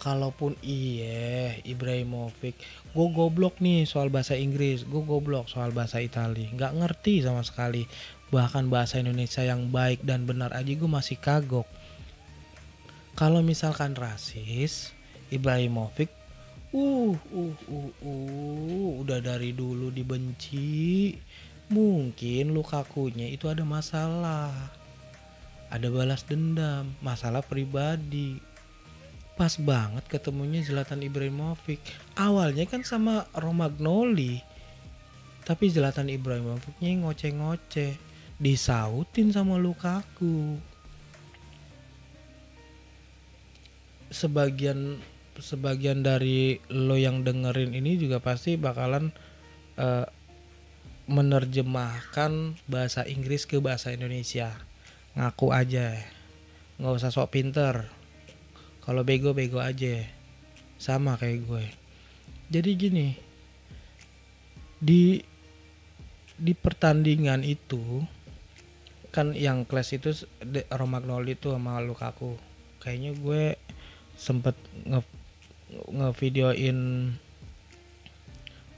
Kalaupun 0.00 0.56
iya 0.64 1.60
Ibrahimovic. 1.68 2.56
Gue 2.96 3.08
goblok 3.12 3.60
nih 3.60 3.84
soal 3.84 4.08
bahasa 4.08 4.32
Inggris. 4.40 4.88
Gue 4.88 5.04
goblok 5.04 5.52
soal 5.52 5.76
bahasa 5.76 6.00
Itali. 6.00 6.48
Nggak 6.56 6.80
ngerti 6.80 7.20
sama 7.20 7.44
sekali. 7.44 7.84
Bahkan 8.32 8.72
bahasa 8.72 8.96
Indonesia 8.96 9.44
yang 9.44 9.68
baik 9.68 10.00
dan 10.00 10.24
benar 10.24 10.56
aja 10.56 10.72
gue 10.72 10.88
masih 10.88 11.20
kagok. 11.20 11.68
Kalau 13.16 13.40
misalkan 13.44 13.92
rasis 13.96 14.92
Ibrahimovic 15.28 16.12
uh 16.76 17.16
uh 17.16 17.56
uh 17.72 17.90
uh 18.04 18.90
udah 19.00 19.20
dari 19.24 19.56
dulu 19.56 19.88
dibenci 19.88 21.14
mungkin 21.68 22.54
Lukakunya 22.54 23.30
itu 23.30 23.50
ada 23.50 23.62
masalah. 23.62 24.52
Ada 25.70 25.90
balas 25.90 26.22
dendam 26.22 26.94
masalah 27.02 27.42
pribadi. 27.42 28.38
Pas 29.34 29.58
banget 29.60 30.06
ketemunya 30.08 30.62
Zlatan 30.62 31.02
Ibrahimovic. 31.04 31.82
Awalnya 32.16 32.64
kan 32.70 32.86
sama 32.86 33.26
Romagnoli 33.34 34.56
tapi 35.46 35.70
Zlatan 35.70 36.10
Ibrahimovicnya 36.10 37.06
ngoceh-ngoceh 37.06 37.94
disautin 38.42 39.30
sama 39.30 39.54
Lukaku. 39.54 40.58
Sebagian 44.10 44.98
sebagian 45.38 46.02
dari 46.02 46.58
lo 46.66 46.98
yang 46.98 47.22
dengerin 47.22 47.78
ini 47.78 47.94
juga 47.94 48.18
pasti 48.18 48.58
bakalan 48.58 49.14
uh, 49.78 50.10
menerjemahkan 51.06 52.58
bahasa 52.66 53.06
Inggris 53.06 53.46
ke 53.46 53.62
bahasa 53.62 53.94
Indonesia. 53.94 54.54
Ngaku 55.14 55.54
aja. 55.54 55.96
Nggak 56.78 56.96
usah 57.02 57.10
sok 57.14 57.32
pinter. 57.32 57.86
Kalau 58.82 59.06
bego 59.06 59.32
bego 59.32 59.62
aja. 59.62 60.02
Sama 60.76 61.16
kayak 61.16 61.46
gue. 61.46 61.64
Jadi 62.50 62.70
gini 62.78 63.08
di 64.76 65.24
di 66.36 66.52
pertandingan 66.52 67.40
itu 67.40 68.04
kan 69.08 69.32
yang 69.32 69.64
kelas 69.64 69.96
itu 69.96 70.12
Romagnoli 70.68 71.32
itu 71.34 71.48
sama 71.48 71.80
Lukaku. 71.80 72.36
Kayaknya 72.84 73.16
gue 73.16 73.42
sempet 74.20 74.52
nge 74.84 75.00
ngevideoin 75.72 76.78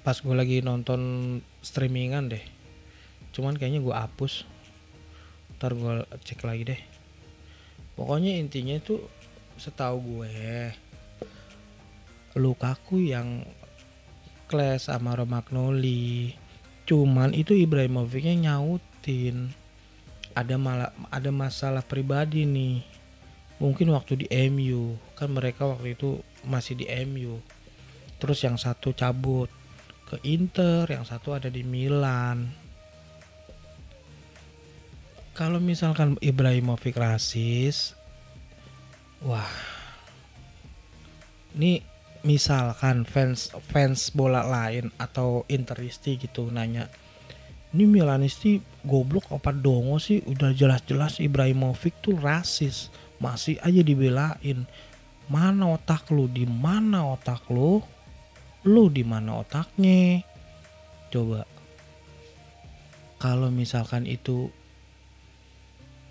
pas 0.06 0.16
gue 0.16 0.32
lagi 0.32 0.62
nonton 0.62 1.00
streamingan 1.60 2.30
deh. 2.30 2.44
Cuman 3.34 3.54
kayaknya 3.54 3.80
gue 3.82 3.94
hapus. 3.94 4.44
Ntar 5.58 5.74
gue 5.74 6.06
cek 6.24 6.42
lagi 6.46 6.74
deh. 6.74 6.80
Pokoknya 7.98 8.38
intinya 8.38 8.78
itu 8.78 9.02
setahu 9.58 10.22
gue 10.22 10.70
Lukaku 12.38 13.10
yang 13.10 13.42
kelas 14.46 14.86
sama 14.86 15.18
Romagnoli 15.18 16.32
cuman 16.88 17.36
itu 17.36 17.52
Ibrahimovicnya 17.52 18.48
nyautin. 18.48 19.52
Ada 20.32 20.56
malah 20.56 20.94
ada 21.10 21.28
masalah 21.28 21.84
pribadi 21.84 22.48
nih. 22.48 22.80
Mungkin 23.58 23.90
waktu 23.92 24.24
di 24.24 24.26
MU 24.48 24.96
kan 25.18 25.34
mereka 25.34 25.66
waktu 25.66 25.98
itu 25.98 26.22
masih 26.46 26.78
di 26.78 26.86
MU 27.04 27.42
terus 28.18 28.42
yang 28.42 28.58
satu 28.58 28.90
cabut 28.94 29.50
ke 30.08 30.16
Inter 30.24 30.88
yang 30.88 31.04
satu 31.04 31.36
ada 31.36 31.52
di 31.52 31.60
Milan. 31.60 32.48
Kalau 35.36 35.60
misalkan 35.60 36.16
Ibrahimovic 36.24 36.96
rasis 36.96 37.92
wah. 39.20 39.52
Ini 41.52 41.84
misalkan 42.24 43.04
fans 43.04 43.52
fans 43.68 44.10
bola 44.10 44.42
lain 44.42 44.90
atau 44.96 45.46
Interisti 45.46 46.18
gitu 46.18 46.50
nanya 46.50 46.88
ini 47.68 47.84
Milanisti 47.84 48.64
goblok 48.80 49.28
apa 49.28 49.52
dongo 49.52 50.00
sih? 50.00 50.24
Udah 50.24 50.56
jelas-jelas 50.56 51.20
Ibrahimovic 51.20 52.00
tuh 52.00 52.16
rasis. 52.16 52.88
Masih 53.20 53.60
aja 53.60 53.84
dibelain. 53.84 54.64
Mana 55.28 55.76
otak 55.76 56.08
lu? 56.08 56.24
Di 56.32 56.48
mana 56.48 57.04
otak 57.12 57.44
lu 57.52 57.84
lu 58.68 58.92
di 58.92 59.00
mana 59.00 59.40
otaknya? 59.40 60.20
Coba. 61.08 61.48
Kalau 63.16 63.48
misalkan 63.48 64.04
itu 64.04 64.52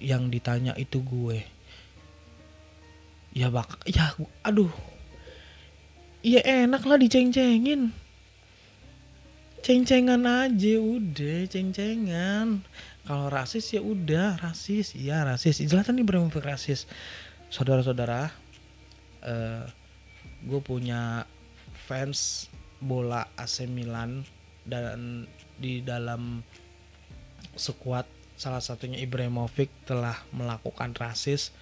yang 0.01 0.29
ditanya 0.29 0.77
itu 0.77 1.01
gue 1.01 1.41
ya 3.37 3.53
bak 3.53 3.85
ya 3.85 4.17
aduh. 4.41 4.73
Ya 6.25 6.41
enak 6.41 6.83
lah 6.83 6.97
diceng-cengin. 6.97 7.93
Ceng-cengan 9.61 10.25
aja 10.25 10.75
udah 10.81 11.45
ceng-cengan. 11.45 12.65
Kalau 13.05 13.31
rasis 13.31 13.71
ya 13.71 13.79
udah 13.79 14.35
rasis. 14.41 14.97
Ya 14.97 15.23
rasis. 15.23 15.63
Zlatan 15.63 16.01
Ibrahimovic 16.01 16.43
rasis. 16.43 16.89
Saudara-saudara 17.47 18.33
uh, 19.23 19.63
gue 20.43 20.61
punya 20.65 21.23
fans 21.87 22.51
bola 22.83 23.23
AC 23.39 23.63
Milan 23.65 24.27
dan 24.67 25.23
di 25.55 25.79
dalam 25.79 26.43
skuad 27.55 28.05
salah 28.37 28.61
satunya 28.61 29.01
Ibrahimovic 29.01 29.87
telah 29.87 30.21
melakukan 30.35 30.93
rasis 30.93 31.55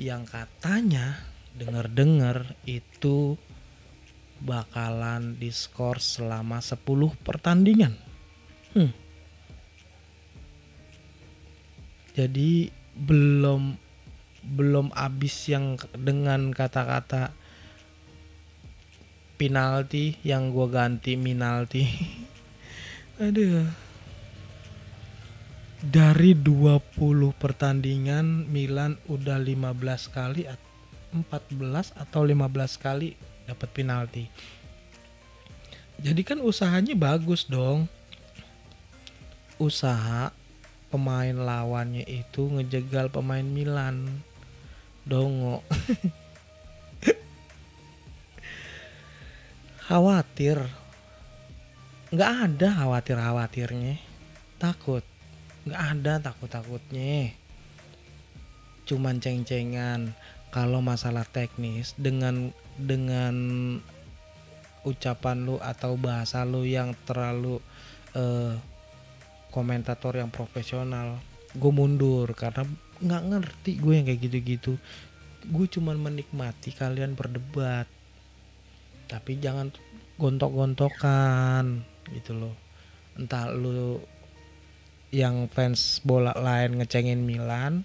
yang 0.00 0.26
katanya 0.26 1.22
dengar-dengar 1.54 2.56
itu 2.64 3.36
bakalan 4.42 5.38
diskor 5.38 6.02
selama 6.02 6.58
10 6.58 6.82
pertandingan. 7.22 7.94
Hmm. 8.74 8.90
Jadi 12.18 12.74
belum 12.98 13.78
belum 14.42 14.90
habis 14.98 15.46
yang 15.46 15.78
dengan 15.94 16.50
kata-kata 16.50 17.30
penalti 19.36 20.16
yang 20.22 20.52
gue 20.52 20.66
ganti 20.70 21.16
minalti. 21.18 21.84
Aduh. 23.24 23.66
Dari 25.82 26.38
20 26.38 26.94
pertandingan 27.42 28.46
Milan 28.46 29.02
udah 29.10 29.42
15 29.42 30.14
kali 30.14 30.46
14 30.46 31.98
atau 31.98 32.22
15 32.22 32.38
kali 32.78 33.18
dapat 33.50 33.68
penalti. 33.74 34.30
Jadi 35.98 36.22
kan 36.22 36.38
usahanya 36.38 36.94
bagus 36.94 37.50
dong. 37.50 37.90
Usaha 39.58 40.30
pemain 40.90 41.34
lawannya 41.34 42.06
itu 42.06 42.46
ngejegal 42.46 43.10
pemain 43.10 43.44
Milan. 43.44 44.22
Dongo. 45.02 45.66
khawatir. 49.86 50.58
Nggak 52.12 52.32
ada 52.46 52.68
khawatir-khawatirnya. 52.82 53.96
Takut. 54.60 55.02
Nggak 55.66 55.82
ada 55.82 56.12
takut-takutnya. 56.20 57.34
Cuman 58.86 59.18
ceng-cengan. 59.18 60.14
Kalau 60.52 60.84
masalah 60.84 61.24
teknis 61.24 61.96
dengan 61.96 62.52
dengan 62.76 63.34
ucapan 64.84 65.46
lu 65.46 65.56
atau 65.62 65.94
bahasa 65.94 66.42
lu 66.42 66.66
yang 66.66 66.92
terlalu 67.06 67.62
uh, 68.18 68.58
komentator 69.54 70.18
yang 70.18 70.28
profesional 70.28 71.22
gue 71.52 71.72
mundur 71.72 72.26
karena 72.32 72.64
nggak 72.98 73.22
ngerti 73.28 73.72
gue 73.78 73.92
yang 73.94 74.06
kayak 74.08 74.20
gitu-gitu 74.26 74.72
gue 75.46 75.66
cuman 75.68 75.98
menikmati 76.00 76.72
kalian 76.74 77.14
berdebat 77.14 77.86
tapi 79.12 79.36
jangan 79.36 79.68
gontok-gontokan 80.16 81.84
gitu 82.16 82.32
loh 82.32 82.56
entah 83.20 83.52
lu 83.52 84.00
yang 85.12 85.52
fans 85.52 86.00
bola 86.00 86.32
lain 86.32 86.80
ngecengin 86.80 87.20
Milan 87.20 87.84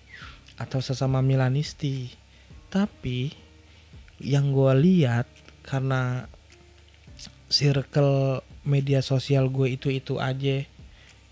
atau 0.56 0.80
sesama 0.80 1.20
Milanisti 1.20 2.16
tapi 2.72 3.36
yang 4.24 4.56
gue 4.56 4.72
lihat 4.80 5.28
karena 5.68 6.32
circle 7.52 8.40
media 8.64 9.04
sosial 9.04 9.52
gue 9.52 9.76
itu 9.76 9.92
itu 9.92 10.24
aja 10.24 10.64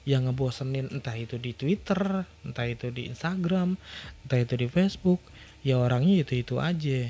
yang 0.05 0.29
ngebosenin 0.29 0.93
entah 0.93 1.17
itu 1.17 1.41
di 1.41 1.57
Twitter, 1.57 2.29
entah 2.45 2.69
itu 2.69 2.93
di 2.93 3.09
Instagram, 3.09 3.73
entah 4.21 4.37
itu 4.37 4.53
di 4.53 4.69
Facebook, 4.69 5.17
ya 5.65 5.81
orangnya 5.81 6.21
itu 6.21 6.45
itu 6.45 6.61
aja. 6.61 7.09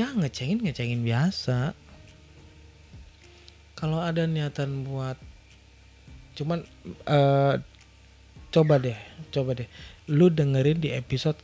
Ya 0.00 0.08
ngecengin 0.16 0.64
ngecengin 0.64 1.04
biasa. 1.04 1.76
kalau 3.76 3.96
ada 4.00 4.28
niatan 4.28 4.84
buat 4.84 5.16
cuman 6.36 6.64
eh 7.08 7.60
coba 8.48 8.80
deh 8.80 8.96
coba 9.28 9.56
deh. 9.60 9.68
Lu 10.08 10.32
dengerin 10.32 10.80
di 10.80 10.92
episode 10.96 11.36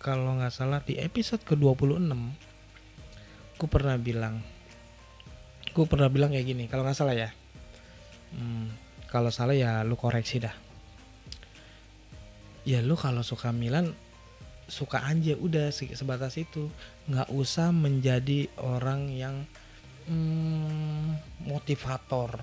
kalau 0.00 0.40
nggak 0.40 0.52
salah 0.52 0.80
di 0.84 0.96
episode 0.96 1.44
ke-26. 1.44 2.12
Gue 3.56 3.68
pernah 3.68 3.96
bilang 4.00 4.40
gue 5.76 5.84
pernah 5.84 6.08
bilang 6.08 6.32
kayak 6.32 6.48
gini 6.48 6.64
kalau 6.68 6.84
nggak 6.84 6.96
salah 6.96 7.12
ya. 7.12 7.28
Hmm, 8.36 8.72
kalau 9.12 9.28
salah 9.28 9.52
ya 9.52 9.84
lu 9.84 10.00
koreksi 10.00 10.40
dah. 10.40 10.56
Ya 12.64 12.80
lu 12.80 12.96
kalau 12.96 13.20
suka 13.20 13.52
Milan 13.52 13.92
suka 14.66 15.02
aja 15.02 15.38
udah 15.38 15.70
se- 15.70 15.94
sebatas 15.94 16.34
itu. 16.38 16.70
Nggak 17.06 17.30
usah 17.30 17.70
menjadi 17.70 18.50
orang 18.58 19.10
yang 19.14 19.46
hmm, 20.10 21.16
motivator. 21.46 22.34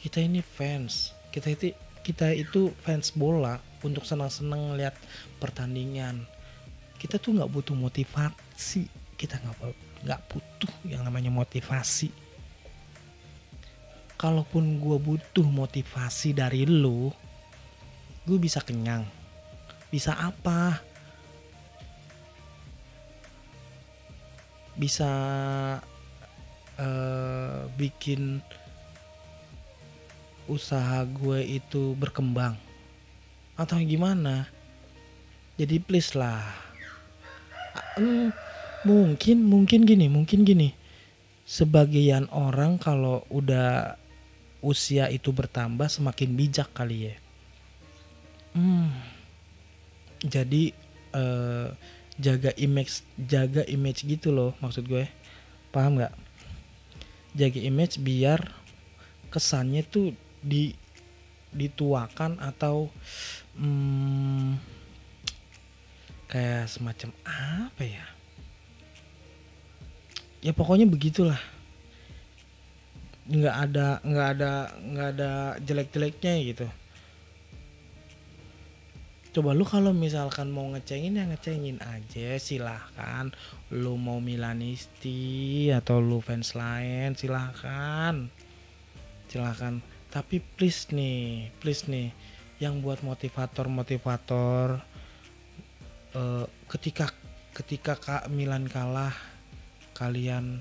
Kita 0.00 0.20
ini 0.20 0.44
fans. 0.44 1.16
Kita 1.32 1.48
itu 1.48 1.72
kita 2.02 2.34
itu 2.34 2.74
fans 2.84 3.14
bola 3.14 3.56
untuk 3.80 4.04
senang-senang 4.04 4.76
lihat 4.76 4.94
pertandingan. 5.40 6.28
Kita 7.00 7.16
tuh 7.18 7.40
nggak 7.40 7.50
butuh 7.50 7.74
motivasi. 7.74 8.86
Kita 9.16 9.40
nggak 9.40 9.56
nggak 10.06 10.22
butuh 10.28 10.72
yang 10.86 11.02
namanya 11.02 11.32
motivasi. 11.32 12.12
Kalaupun 14.20 14.78
gue 14.78 14.98
butuh 15.02 15.42
motivasi 15.42 16.30
dari 16.30 16.62
lu 16.62 17.10
gue 18.22 18.38
bisa 18.38 18.62
kenyang 18.62 19.02
bisa 19.92 20.16
apa? 20.16 20.80
Bisa 24.72 25.12
eh, 26.80 27.60
bikin 27.76 28.40
usaha 30.48 31.04
gue 31.04 31.44
itu 31.44 31.92
berkembang 32.00 32.56
atau 33.60 33.76
gimana? 33.84 34.48
Jadi 35.60 35.76
please 35.76 36.16
lah. 36.16 36.40
Ah, 37.76 38.00
hmm, 38.00 38.32
mungkin 38.88 39.44
mungkin 39.44 39.84
gini 39.84 40.08
mungkin 40.08 40.48
gini. 40.48 40.72
Sebagian 41.44 42.32
orang 42.32 42.80
kalau 42.80 43.28
udah 43.28 44.00
usia 44.64 45.12
itu 45.12 45.34
bertambah 45.34 45.90
semakin 45.92 46.32
bijak 46.32 46.72
kali 46.72 47.12
ya. 47.12 47.16
Hmm, 48.56 48.94
jadi 50.22 50.70
eh, 51.12 51.68
jaga 52.16 52.54
image 52.54 53.02
jaga 53.18 53.66
image 53.66 54.06
gitu 54.06 54.30
loh 54.30 54.54
maksud 54.62 54.86
gue. 54.86 55.06
Paham 55.74 55.98
nggak? 55.98 56.14
Jaga 57.32 57.60
image 57.60 57.98
biar 57.98 58.40
kesannya 59.32 59.82
tuh 59.82 60.12
di 60.44 60.76
dituakan 61.52 62.40
atau 62.40 62.88
hmm, 63.56 64.56
kayak 66.30 66.68
semacam 66.70 67.10
apa 67.26 67.82
ya? 67.82 68.06
Ya 70.42 70.52
pokoknya 70.52 70.86
begitulah. 70.86 71.40
Nggak 73.26 73.56
ada 73.70 73.88
nggak 74.02 74.28
ada 74.38 74.52
nggak 74.82 75.08
ada 75.16 75.30
jelek-jeleknya 75.62 76.34
gitu 76.42 76.66
coba 79.32 79.56
lu 79.56 79.64
kalau 79.64 79.96
misalkan 79.96 80.52
mau 80.52 80.68
ngecengin 80.76 81.16
ya 81.16 81.24
ngecengin 81.24 81.80
aja 81.80 82.36
silahkan. 82.36 83.32
Lu 83.72 83.96
mau 83.96 84.20
Milanisti 84.20 85.72
atau 85.72 86.04
lu 86.04 86.20
fans 86.20 86.52
lain 86.52 87.16
silahkan. 87.16 88.28
Silahkan. 89.32 89.80
Tapi 90.12 90.44
please 90.44 90.92
nih 90.92 91.48
please 91.64 91.88
nih 91.88 92.12
yang 92.60 92.84
buat 92.84 93.00
motivator 93.00 93.72
motivator 93.72 94.84
eh, 96.12 96.46
ketika 96.68 97.08
ketika 97.56 97.96
kak 97.96 98.24
Milan 98.28 98.68
kalah 98.68 99.16
kalian 99.96 100.60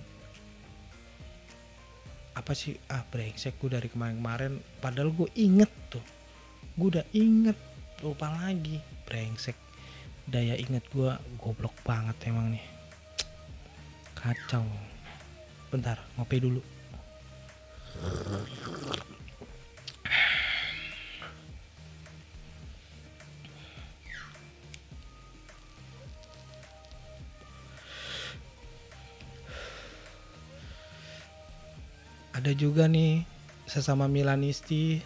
apa 2.31 2.55
sih? 2.55 2.79
Ah 2.87 3.03
brengsek 3.03 3.59
gue 3.59 3.75
dari 3.75 3.91
kemarin-kemarin. 3.91 4.63
Padahal 4.79 5.11
gue 5.11 5.27
inget 5.35 5.67
tuh. 5.91 6.03
Gue 6.79 6.95
udah 6.95 7.05
inget 7.11 7.59
lupa 8.01 8.33
lagi. 8.33 8.81
Brengsek. 9.05 9.55
Daya 10.25 10.57
inget 10.57 10.85
gue 10.89 11.13
goblok 11.37 11.73
banget 11.85 12.17
emang 12.25 12.53
nih. 12.53 12.65
Kacau. 14.17 14.65
Bentar 15.69 16.01
ngopi 16.17 16.37
dulu. 16.41 16.61
Ada 32.31 32.57
juga 32.57 32.89
nih 32.89 33.21
sesama 33.69 34.09
Milanisti 34.09 34.97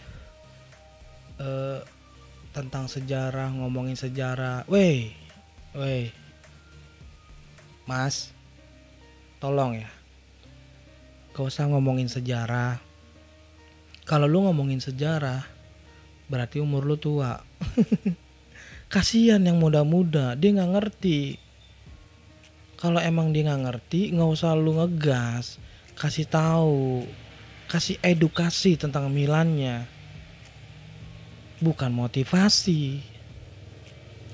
eh, 1.36 1.80
tentang 2.56 2.88
sejarah 2.88 3.52
ngomongin 3.52 4.00
sejarah. 4.00 4.64
Weh, 4.64 5.12
weh, 5.76 6.08
Mas, 7.84 8.32
tolong 9.36 9.76
ya, 9.76 9.92
gak 11.36 11.52
usah 11.52 11.68
ngomongin 11.68 12.08
sejarah. 12.08 12.80
Kalau 14.08 14.24
lu 14.24 14.48
ngomongin 14.48 14.80
sejarah, 14.80 15.44
berarti 16.32 16.64
umur 16.64 16.88
lu 16.88 16.96
tua. 16.96 17.36
Kasihan 18.94 19.44
yang 19.44 19.60
muda-muda, 19.60 20.32
dia 20.38 20.56
nggak 20.56 20.72
ngerti. 20.78 21.36
Kalau 22.80 23.02
emang 23.02 23.36
dia 23.36 23.52
nggak 23.52 23.62
ngerti, 23.68 24.16
nggak 24.16 24.30
usah 24.32 24.56
lu 24.56 24.78
ngegas, 24.78 25.60
kasih 25.98 26.24
tahu, 26.24 27.04
kasih 27.66 27.98
edukasi 28.00 28.78
tentang 28.78 29.10
Milannya 29.10 29.95
bukan 31.60 31.92
motivasi. 31.92 33.00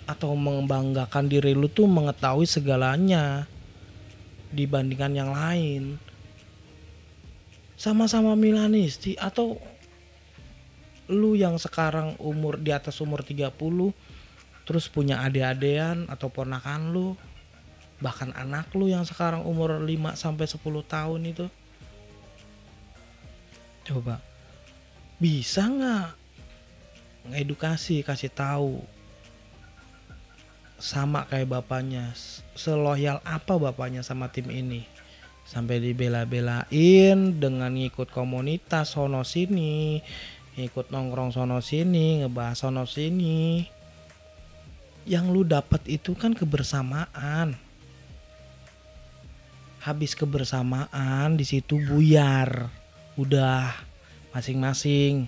Atau 0.06 0.34
membanggakan 0.34 1.30
diri 1.30 1.54
lu 1.54 1.70
tuh 1.70 1.86
mengetahui 1.86 2.44
segalanya 2.44 3.46
dibandingkan 4.52 5.12
yang 5.14 5.30
lain. 5.32 5.96
Sama-sama 7.78 8.36
Milanisti 8.38 9.16
atau 9.18 9.58
lu 11.10 11.34
yang 11.34 11.58
sekarang 11.58 12.14
umur 12.22 12.60
di 12.60 12.70
atas 12.70 13.02
umur 13.02 13.26
30 13.26 13.50
terus 14.62 14.86
punya 14.86 15.18
adik-adean 15.26 16.06
atau 16.06 16.30
ponakan 16.30 16.94
lu 16.94 17.18
bahkan 17.98 18.30
anak 18.38 18.70
lu 18.74 18.86
yang 18.86 19.02
sekarang 19.02 19.42
umur 19.42 19.82
5 19.82 20.14
sampai 20.14 20.46
10 20.46 20.62
tahun 20.86 21.20
itu. 21.26 21.46
Coba 23.82 24.22
bisa 25.18 25.66
nggak 25.66 26.21
ngedukasi 27.28 28.02
kasih 28.02 28.32
tahu. 28.32 28.82
Sama 30.82 31.28
kayak 31.30 31.62
bapaknya 31.62 32.10
seloyal 32.58 33.22
apa 33.22 33.54
bapaknya 33.54 34.02
sama 34.02 34.30
tim 34.34 34.50
ini? 34.50 34.82
Sampai 35.46 35.78
dibela-belain 35.78 37.38
dengan 37.38 37.70
ngikut 37.74 38.10
komunitas 38.10 38.94
sono 38.94 39.22
sini 39.22 40.02
ngikut 40.52 40.92
nongkrong 40.92 41.32
sono 41.32 41.64
sini 41.64 42.20
ngebahas 42.24 42.56
sono 42.60 42.84
sini. 42.84 43.64
Yang 45.02 45.24
lu 45.34 45.42
dapat 45.42 45.82
itu 45.90 46.14
kan 46.14 46.36
kebersamaan. 46.36 47.58
Habis 49.82 50.14
kebersamaan 50.14 51.34
di 51.34 51.42
situ 51.42 51.80
buyar. 51.90 52.70
Udah 53.18 53.74
masing-masing 54.30 55.26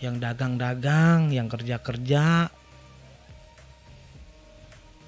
yang 0.00 0.16
dagang-dagang, 0.16 1.28
yang 1.28 1.48
kerja-kerja, 1.48 2.48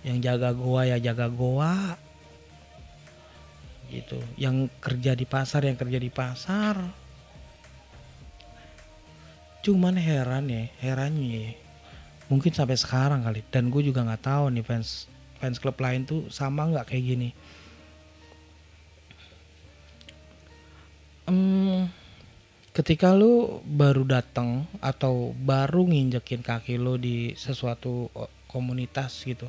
yang 0.05 0.19
jaga 0.21 0.53
goa 0.53 0.83
ya 0.85 1.01
jaga 1.01 1.33
goa, 1.33 1.97
gitu. 3.93 4.21
Yang 4.41 4.73
kerja 4.81 5.13
di 5.13 5.25
pasar, 5.29 5.69
yang 5.69 5.77
kerja 5.77 5.99
di 6.01 6.09
pasar. 6.09 6.77
Cuman 9.63 9.95
heran 9.95 10.49
ya, 10.49 10.65
herannya 10.83 11.29
ya. 11.29 11.53
Mungkin 12.33 12.51
sampai 12.51 12.81
sekarang 12.81 13.23
kali. 13.23 13.45
Dan 13.53 13.69
gue 13.69 13.85
juga 13.85 14.03
nggak 14.03 14.25
tahu 14.25 14.45
nih 14.57 14.65
fans 14.65 15.07
fans 15.39 15.61
klub 15.61 15.77
lain 15.79 16.09
tuh 16.09 16.27
sama 16.33 16.67
nggak 16.67 16.89
kayak 16.91 17.05
gini. 17.05 17.31
Hmm, 21.29 21.87
ketika 22.73 23.13
lu 23.13 23.61
baru 23.69 24.05
datang 24.09 24.65
atau 24.81 25.37
baru 25.37 25.85
nginjekin 25.85 26.41
kaki 26.41 26.81
lu 26.81 26.97
di 26.97 27.37
sesuatu 27.37 28.09
komunitas 28.49 29.25
gitu 29.29 29.49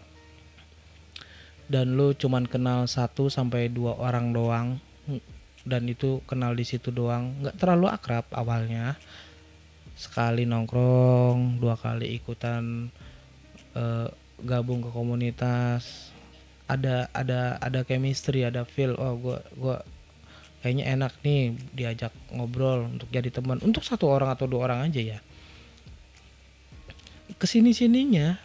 dan 1.72 1.96
lu 1.96 2.12
cuman 2.12 2.44
kenal 2.44 2.84
satu 2.86 3.32
sampai 3.32 3.72
dua 3.72 3.96
orang 3.96 4.36
doang 4.36 4.68
dan 5.64 5.88
itu 5.88 6.20
kenal 6.28 6.52
di 6.52 6.68
situ 6.68 6.92
doang 6.92 7.40
nggak 7.40 7.56
terlalu 7.56 7.88
akrab 7.88 8.28
awalnya. 8.36 9.00
Sekali 9.96 10.44
nongkrong 10.44 11.64
dua 11.64 11.80
kali 11.80 12.20
ikutan 12.20 12.92
uh, 13.78 14.08
gabung 14.44 14.84
ke 14.84 14.92
komunitas. 14.92 16.12
Ada 16.68 17.08
ada 17.16 17.60
ada 17.60 17.80
chemistry 17.88 18.44
ada 18.44 18.68
feel 18.68 18.96
oh 19.00 19.16
gue 19.20 19.40
gue 19.56 19.78
kayaknya 20.64 20.96
enak 20.96 21.20
nih 21.28 21.52
diajak 21.76 22.16
ngobrol 22.32 22.88
untuk 22.88 23.12
jadi 23.12 23.28
teman. 23.28 23.60
Untuk 23.60 23.84
satu 23.84 24.08
orang 24.08 24.32
atau 24.32 24.48
dua 24.48 24.72
orang 24.72 24.88
aja 24.88 25.04
ya. 25.04 25.20
Ke 27.36 27.44
sini 27.44 27.76
sininya 27.76 28.40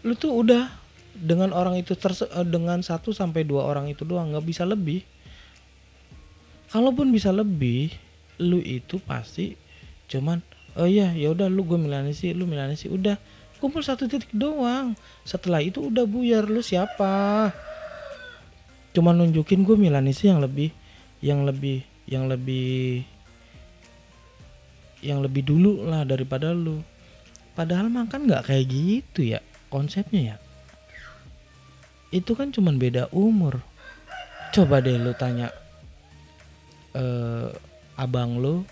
lu 0.00 0.16
tuh 0.16 0.32
udah 0.32 0.72
dengan 1.12 1.52
orang 1.52 1.76
itu 1.76 1.92
terse 1.98 2.24
eh, 2.24 2.46
dengan 2.46 2.80
satu 2.80 3.12
sampai 3.12 3.44
dua 3.44 3.68
orang 3.68 3.92
itu 3.92 4.08
doang 4.08 4.32
nggak 4.32 4.46
bisa 4.48 4.64
lebih. 4.64 5.04
Kalaupun 6.72 7.12
bisa 7.12 7.28
lebih 7.36 7.92
lu 8.40 8.64
itu 8.64 8.96
pasti 9.04 9.52
cuman 10.08 10.40
oh 10.80 10.88
iya 10.88 11.12
ya 11.12 11.34
udah 11.34 11.52
lu 11.52 11.66
gue 11.68 11.76
Milanesi 11.76 12.32
lu 12.32 12.48
Milanesi 12.48 12.88
udah 12.88 13.20
kumpul 13.60 13.84
satu 13.84 14.08
titik 14.08 14.32
doang. 14.32 14.96
Setelah 15.26 15.60
itu 15.60 15.84
udah 15.92 16.08
buyar 16.08 16.48
lu 16.48 16.64
siapa? 16.64 17.52
Cuman 18.94 19.18
nunjukin 19.20 19.66
gue 19.66 19.76
Milanesi 19.76 20.30
yang 20.30 20.40
lebih 20.40 20.72
yang 21.18 21.42
lebih 21.42 21.82
yang 22.08 22.30
lebih 22.30 23.04
yang 25.02 25.22
lebih 25.22 25.46
dulu 25.46 25.86
lah 25.86 26.02
daripada 26.02 26.50
lu. 26.50 26.82
Padahal 27.54 27.90
mah 27.90 28.06
kan 28.06 28.26
nggak 28.26 28.50
kayak 28.50 28.66
gitu 28.70 29.34
ya 29.34 29.40
konsepnya 29.70 30.34
ya. 30.34 30.36
Itu 32.14 32.38
kan 32.38 32.54
cuman 32.54 32.78
beda 32.78 33.10
umur. 33.10 33.60
Coba 34.54 34.80
deh 34.80 34.96
lu 34.96 35.12
tanya 35.14 35.52
eh, 36.96 37.50
abang 37.98 38.38
lu 38.38 38.64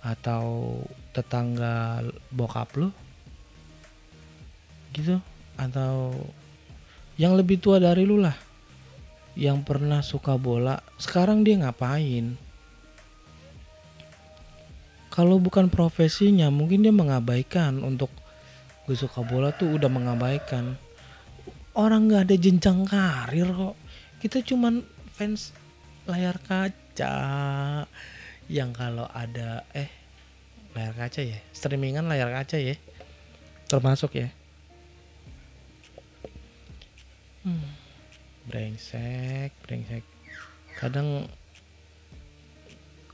atau 0.00 0.76
tetangga 1.12 2.04
bokap 2.32 2.72
lu 2.76 2.88
gitu. 4.96 5.20
Atau 5.56 6.12
yang 7.16 7.32
lebih 7.32 7.56
tua 7.60 7.80
dari 7.80 8.04
lu 8.04 8.20
lah 8.20 8.45
yang 9.36 9.60
pernah 9.60 10.00
suka 10.00 10.40
bola 10.40 10.80
sekarang 10.96 11.44
dia 11.44 11.60
ngapain? 11.60 12.40
Kalau 15.12 15.36
bukan 15.40 15.68
profesinya 15.68 16.48
mungkin 16.48 16.84
dia 16.84 16.92
mengabaikan. 16.92 17.84
Untuk 17.84 18.08
gue 18.88 18.96
suka 18.96 19.24
bola 19.24 19.52
tuh 19.52 19.76
udah 19.76 19.88
mengabaikan. 19.92 20.76
Orang 21.76 22.08
nggak 22.08 22.32
ada 22.32 22.36
jenjang 22.36 22.88
karir 22.88 23.48
kok. 23.48 23.76
Kita 24.20 24.40
cuman 24.40 24.84
fans 25.12 25.52
layar 26.08 26.36
kaca. 26.40 27.16
Yang 28.48 28.70
kalau 28.76 29.08
ada 29.12 29.64
eh 29.72 29.88
layar 30.76 30.96
kaca 30.96 31.20
ya? 31.24 31.40
Streamingan 31.52 32.08
layar 32.08 32.32
kaca 32.32 32.56
ya? 32.60 32.76
Termasuk 33.68 34.20
ya? 34.20 34.28
Hmm. 37.44 37.85
Brengsek 38.46 39.50
brengsek. 39.66 40.04
Kadang 40.78 41.26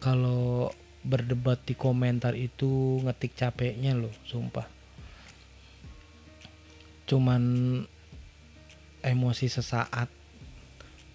kalau 0.02 0.70
berdebat 1.02 1.62
di 1.66 1.74
komentar 1.74 2.34
itu 2.38 3.02
ngetik 3.02 3.34
capeknya 3.34 3.94
loh 3.98 4.14
sumpah. 4.26 4.66
Cuman 7.06 7.42
emosi 9.02 9.46
sesaat 9.50 10.06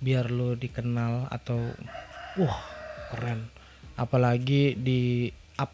biar 0.03 0.29
lo 0.29 0.53
dikenal 0.53 1.31
atau 1.31 1.71
wah 2.37 2.61
keren. 3.11 3.47
Apalagi 3.97 4.77
di 4.77 5.31
up 5.57 5.71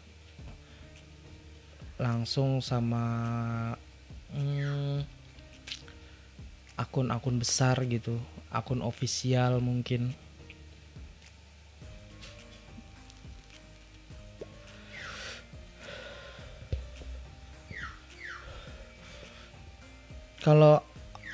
langsung 2.00 2.62
sama 2.64 3.04
hmm, 4.32 5.04
akun-akun 6.74 7.38
besar 7.38 7.78
gitu 7.86 8.18
akun 8.54 8.78
ofisial 8.86 9.58
mungkin 9.58 10.14
kalau 20.44 20.78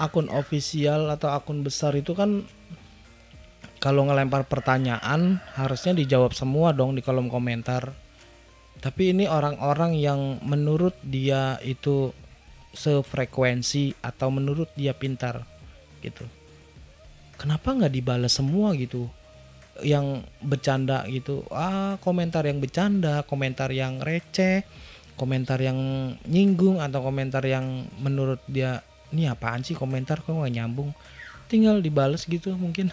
akun 0.00 0.32
ofisial 0.32 1.12
atau 1.12 1.34
akun 1.36 1.60
besar 1.60 1.92
itu 1.98 2.16
kan 2.16 2.46
kalau 3.82 4.06
ngelempar 4.06 4.46
pertanyaan 4.46 5.40
harusnya 5.56 5.96
dijawab 5.96 6.30
semua 6.36 6.70
dong 6.70 6.94
di 6.94 7.02
kolom 7.02 7.32
komentar. 7.32 7.90
Tapi 8.80 9.12
ini 9.12 9.28
orang-orang 9.28 9.96
yang 9.96 10.40
menurut 10.44 10.96
dia 11.04 11.60
itu 11.60 12.12
sefrekuensi 12.72 13.92
atau 14.00 14.28
menurut 14.32 14.72
dia 14.76 14.96
pintar 14.96 15.44
gitu. 16.00 16.39
Kenapa 17.40 17.72
nggak 17.72 17.96
dibalas 17.96 18.36
semua 18.36 18.76
gitu? 18.76 19.08
Yang 19.80 20.28
bercanda 20.44 21.08
gitu. 21.08 21.40
Ah, 21.48 21.96
komentar 22.04 22.44
yang 22.44 22.60
bercanda, 22.60 23.24
komentar 23.24 23.72
yang 23.72 24.04
receh, 24.04 24.60
komentar 25.16 25.56
yang 25.60 25.76
nyinggung 26.28 26.84
atau 26.84 27.00
komentar 27.00 27.40
yang 27.48 27.88
menurut 28.00 28.44
dia 28.44 28.84
ini 29.12 29.28
apaan 29.28 29.60
sih 29.60 29.76
komentar 29.76 30.24
kok 30.24 30.32
nggak 30.32 30.54
nyambung 30.56 30.96
tinggal 31.50 31.82
dibales 31.82 32.24
gitu 32.24 32.54
mungkin 32.54 32.88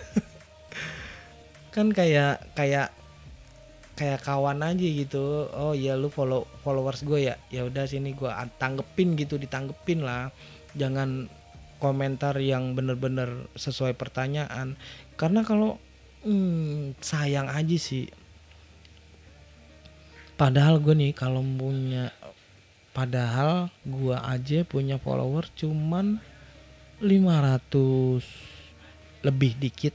kan 1.76 1.94
kayak 1.94 2.42
kayak 2.58 2.90
kayak 3.98 4.22
kawan 4.26 4.62
aja 4.66 4.82
gitu 4.82 5.50
oh 5.54 5.78
ya 5.78 5.94
lu 5.94 6.10
follow 6.10 6.46
followers 6.66 7.06
gue 7.06 7.32
ya 7.32 7.36
ya 7.54 7.66
udah 7.66 7.86
sini 7.86 8.18
gue 8.18 8.30
tanggepin 8.58 9.14
gitu 9.18 9.38
ditanggepin 9.38 10.02
lah 10.02 10.34
jangan 10.74 11.30
komentar 11.78 12.38
yang 12.42 12.74
bener-bener 12.78 13.50
sesuai 13.58 13.94
pertanyaan. 13.98 14.78
Karena 15.16 15.42
kalau 15.46 15.82
hmm, 16.26 16.98
sayang 17.02 17.50
aja 17.50 17.78
sih. 17.78 18.10
Padahal 20.38 20.78
gue 20.78 20.94
nih 20.94 21.14
kalau 21.18 21.42
punya 21.42 22.14
Padahal 22.98 23.70
gua 23.86 24.26
aja 24.26 24.66
punya 24.66 24.98
follower 24.98 25.46
cuman 25.54 26.18
500 26.98 28.26
lebih 29.22 29.54
dikit. 29.62 29.94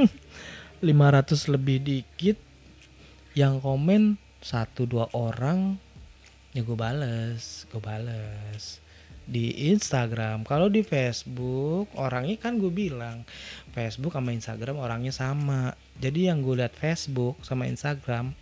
500 0.80 1.52
lebih 1.52 1.84
dikit 1.84 2.40
yang 3.36 3.60
komen 3.60 4.16
satu 4.40 4.88
dua 4.88 5.12
orang 5.12 5.76
ya 6.56 6.64
gue 6.64 6.76
bales, 6.76 7.68
gue 7.68 7.80
bales 7.82 8.83
di 9.24 9.72
Instagram. 9.72 10.44
Kalau 10.44 10.68
di 10.68 10.84
Facebook 10.84 11.88
orangnya 11.96 12.36
kan 12.36 12.60
gue 12.60 12.68
bilang 12.68 13.24
Facebook 13.72 14.12
sama 14.12 14.36
Instagram 14.36 14.76
orangnya 14.76 15.12
sama. 15.12 15.72
Jadi 15.96 16.28
yang 16.28 16.44
gue 16.44 16.60
lihat 16.60 16.76
Facebook 16.76 17.40
sama 17.40 17.64
Instagram 17.64 18.36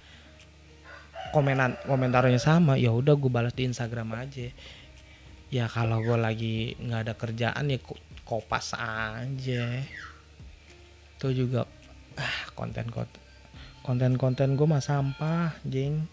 komenan 1.32 1.80
komentarnya 1.88 2.36
sama 2.36 2.76
ya 2.76 2.92
udah 2.92 3.16
gue 3.16 3.32
balas 3.32 3.56
di 3.56 3.64
Instagram 3.64 4.12
aja 4.12 4.52
ya 5.48 5.64
kalau 5.68 6.04
gue 6.04 6.18
lagi 6.20 6.76
nggak 6.76 7.00
ada 7.08 7.14
kerjaan 7.16 7.72
ya 7.72 7.80
kopas 8.28 8.76
aja 8.76 9.64
itu 11.16 11.28
juga 11.32 11.64
ah 12.20 12.38
konten 12.52 12.92
konten 12.92 13.20
konten 13.80 14.12
konten 14.20 14.48
gue 14.60 14.66
mah 14.68 14.84
sampah 14.84 15.56
jeng 15.64 16.04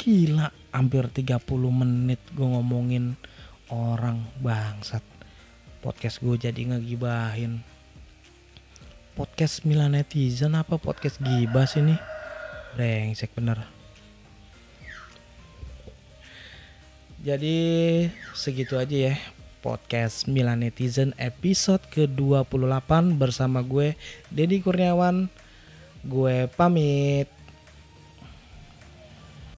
gila 0.00 0.48
hampir 0.78 1.10
30 1.10 1.42
menit 1.74 2.22
gue 2.38 2.46
ngomongin 2.46 3.18
orang 3.74 4.22
bangsat 4.38 5.02
podcast 5.82 6.22
gue 6.22 6.38
jadi 6.38 6.70
ngegibahin 6.70 7.66
podcast 9.18 9.66
Milan 9.66 9.98
netizen 9.98 10.54
apa 10.54 10.78
podcast 10.78 11.18
gibah 11.18 11.66
sih 11.66 11.82
nih 11.82 11.98
Brengsek 12.78 13.34
bener. 13.34 13.58
Jadi 17.18 17.58
segitu 18.38 18.78
aja 18.78 19.10
ya 19.10 19.14
podcast 19.58 20.30
Milan 20.30 20.62
Netizen 20.62 21.10
episode 21.18 21.82
ke-28 21.90 23.18
bersama 23.18 23.58
gue 23.66 23.98
Dedi 24.30 24.62
Kurniawan. 24.62 25.26
Gue 26.06 26.46
pamit. 26.54 27.26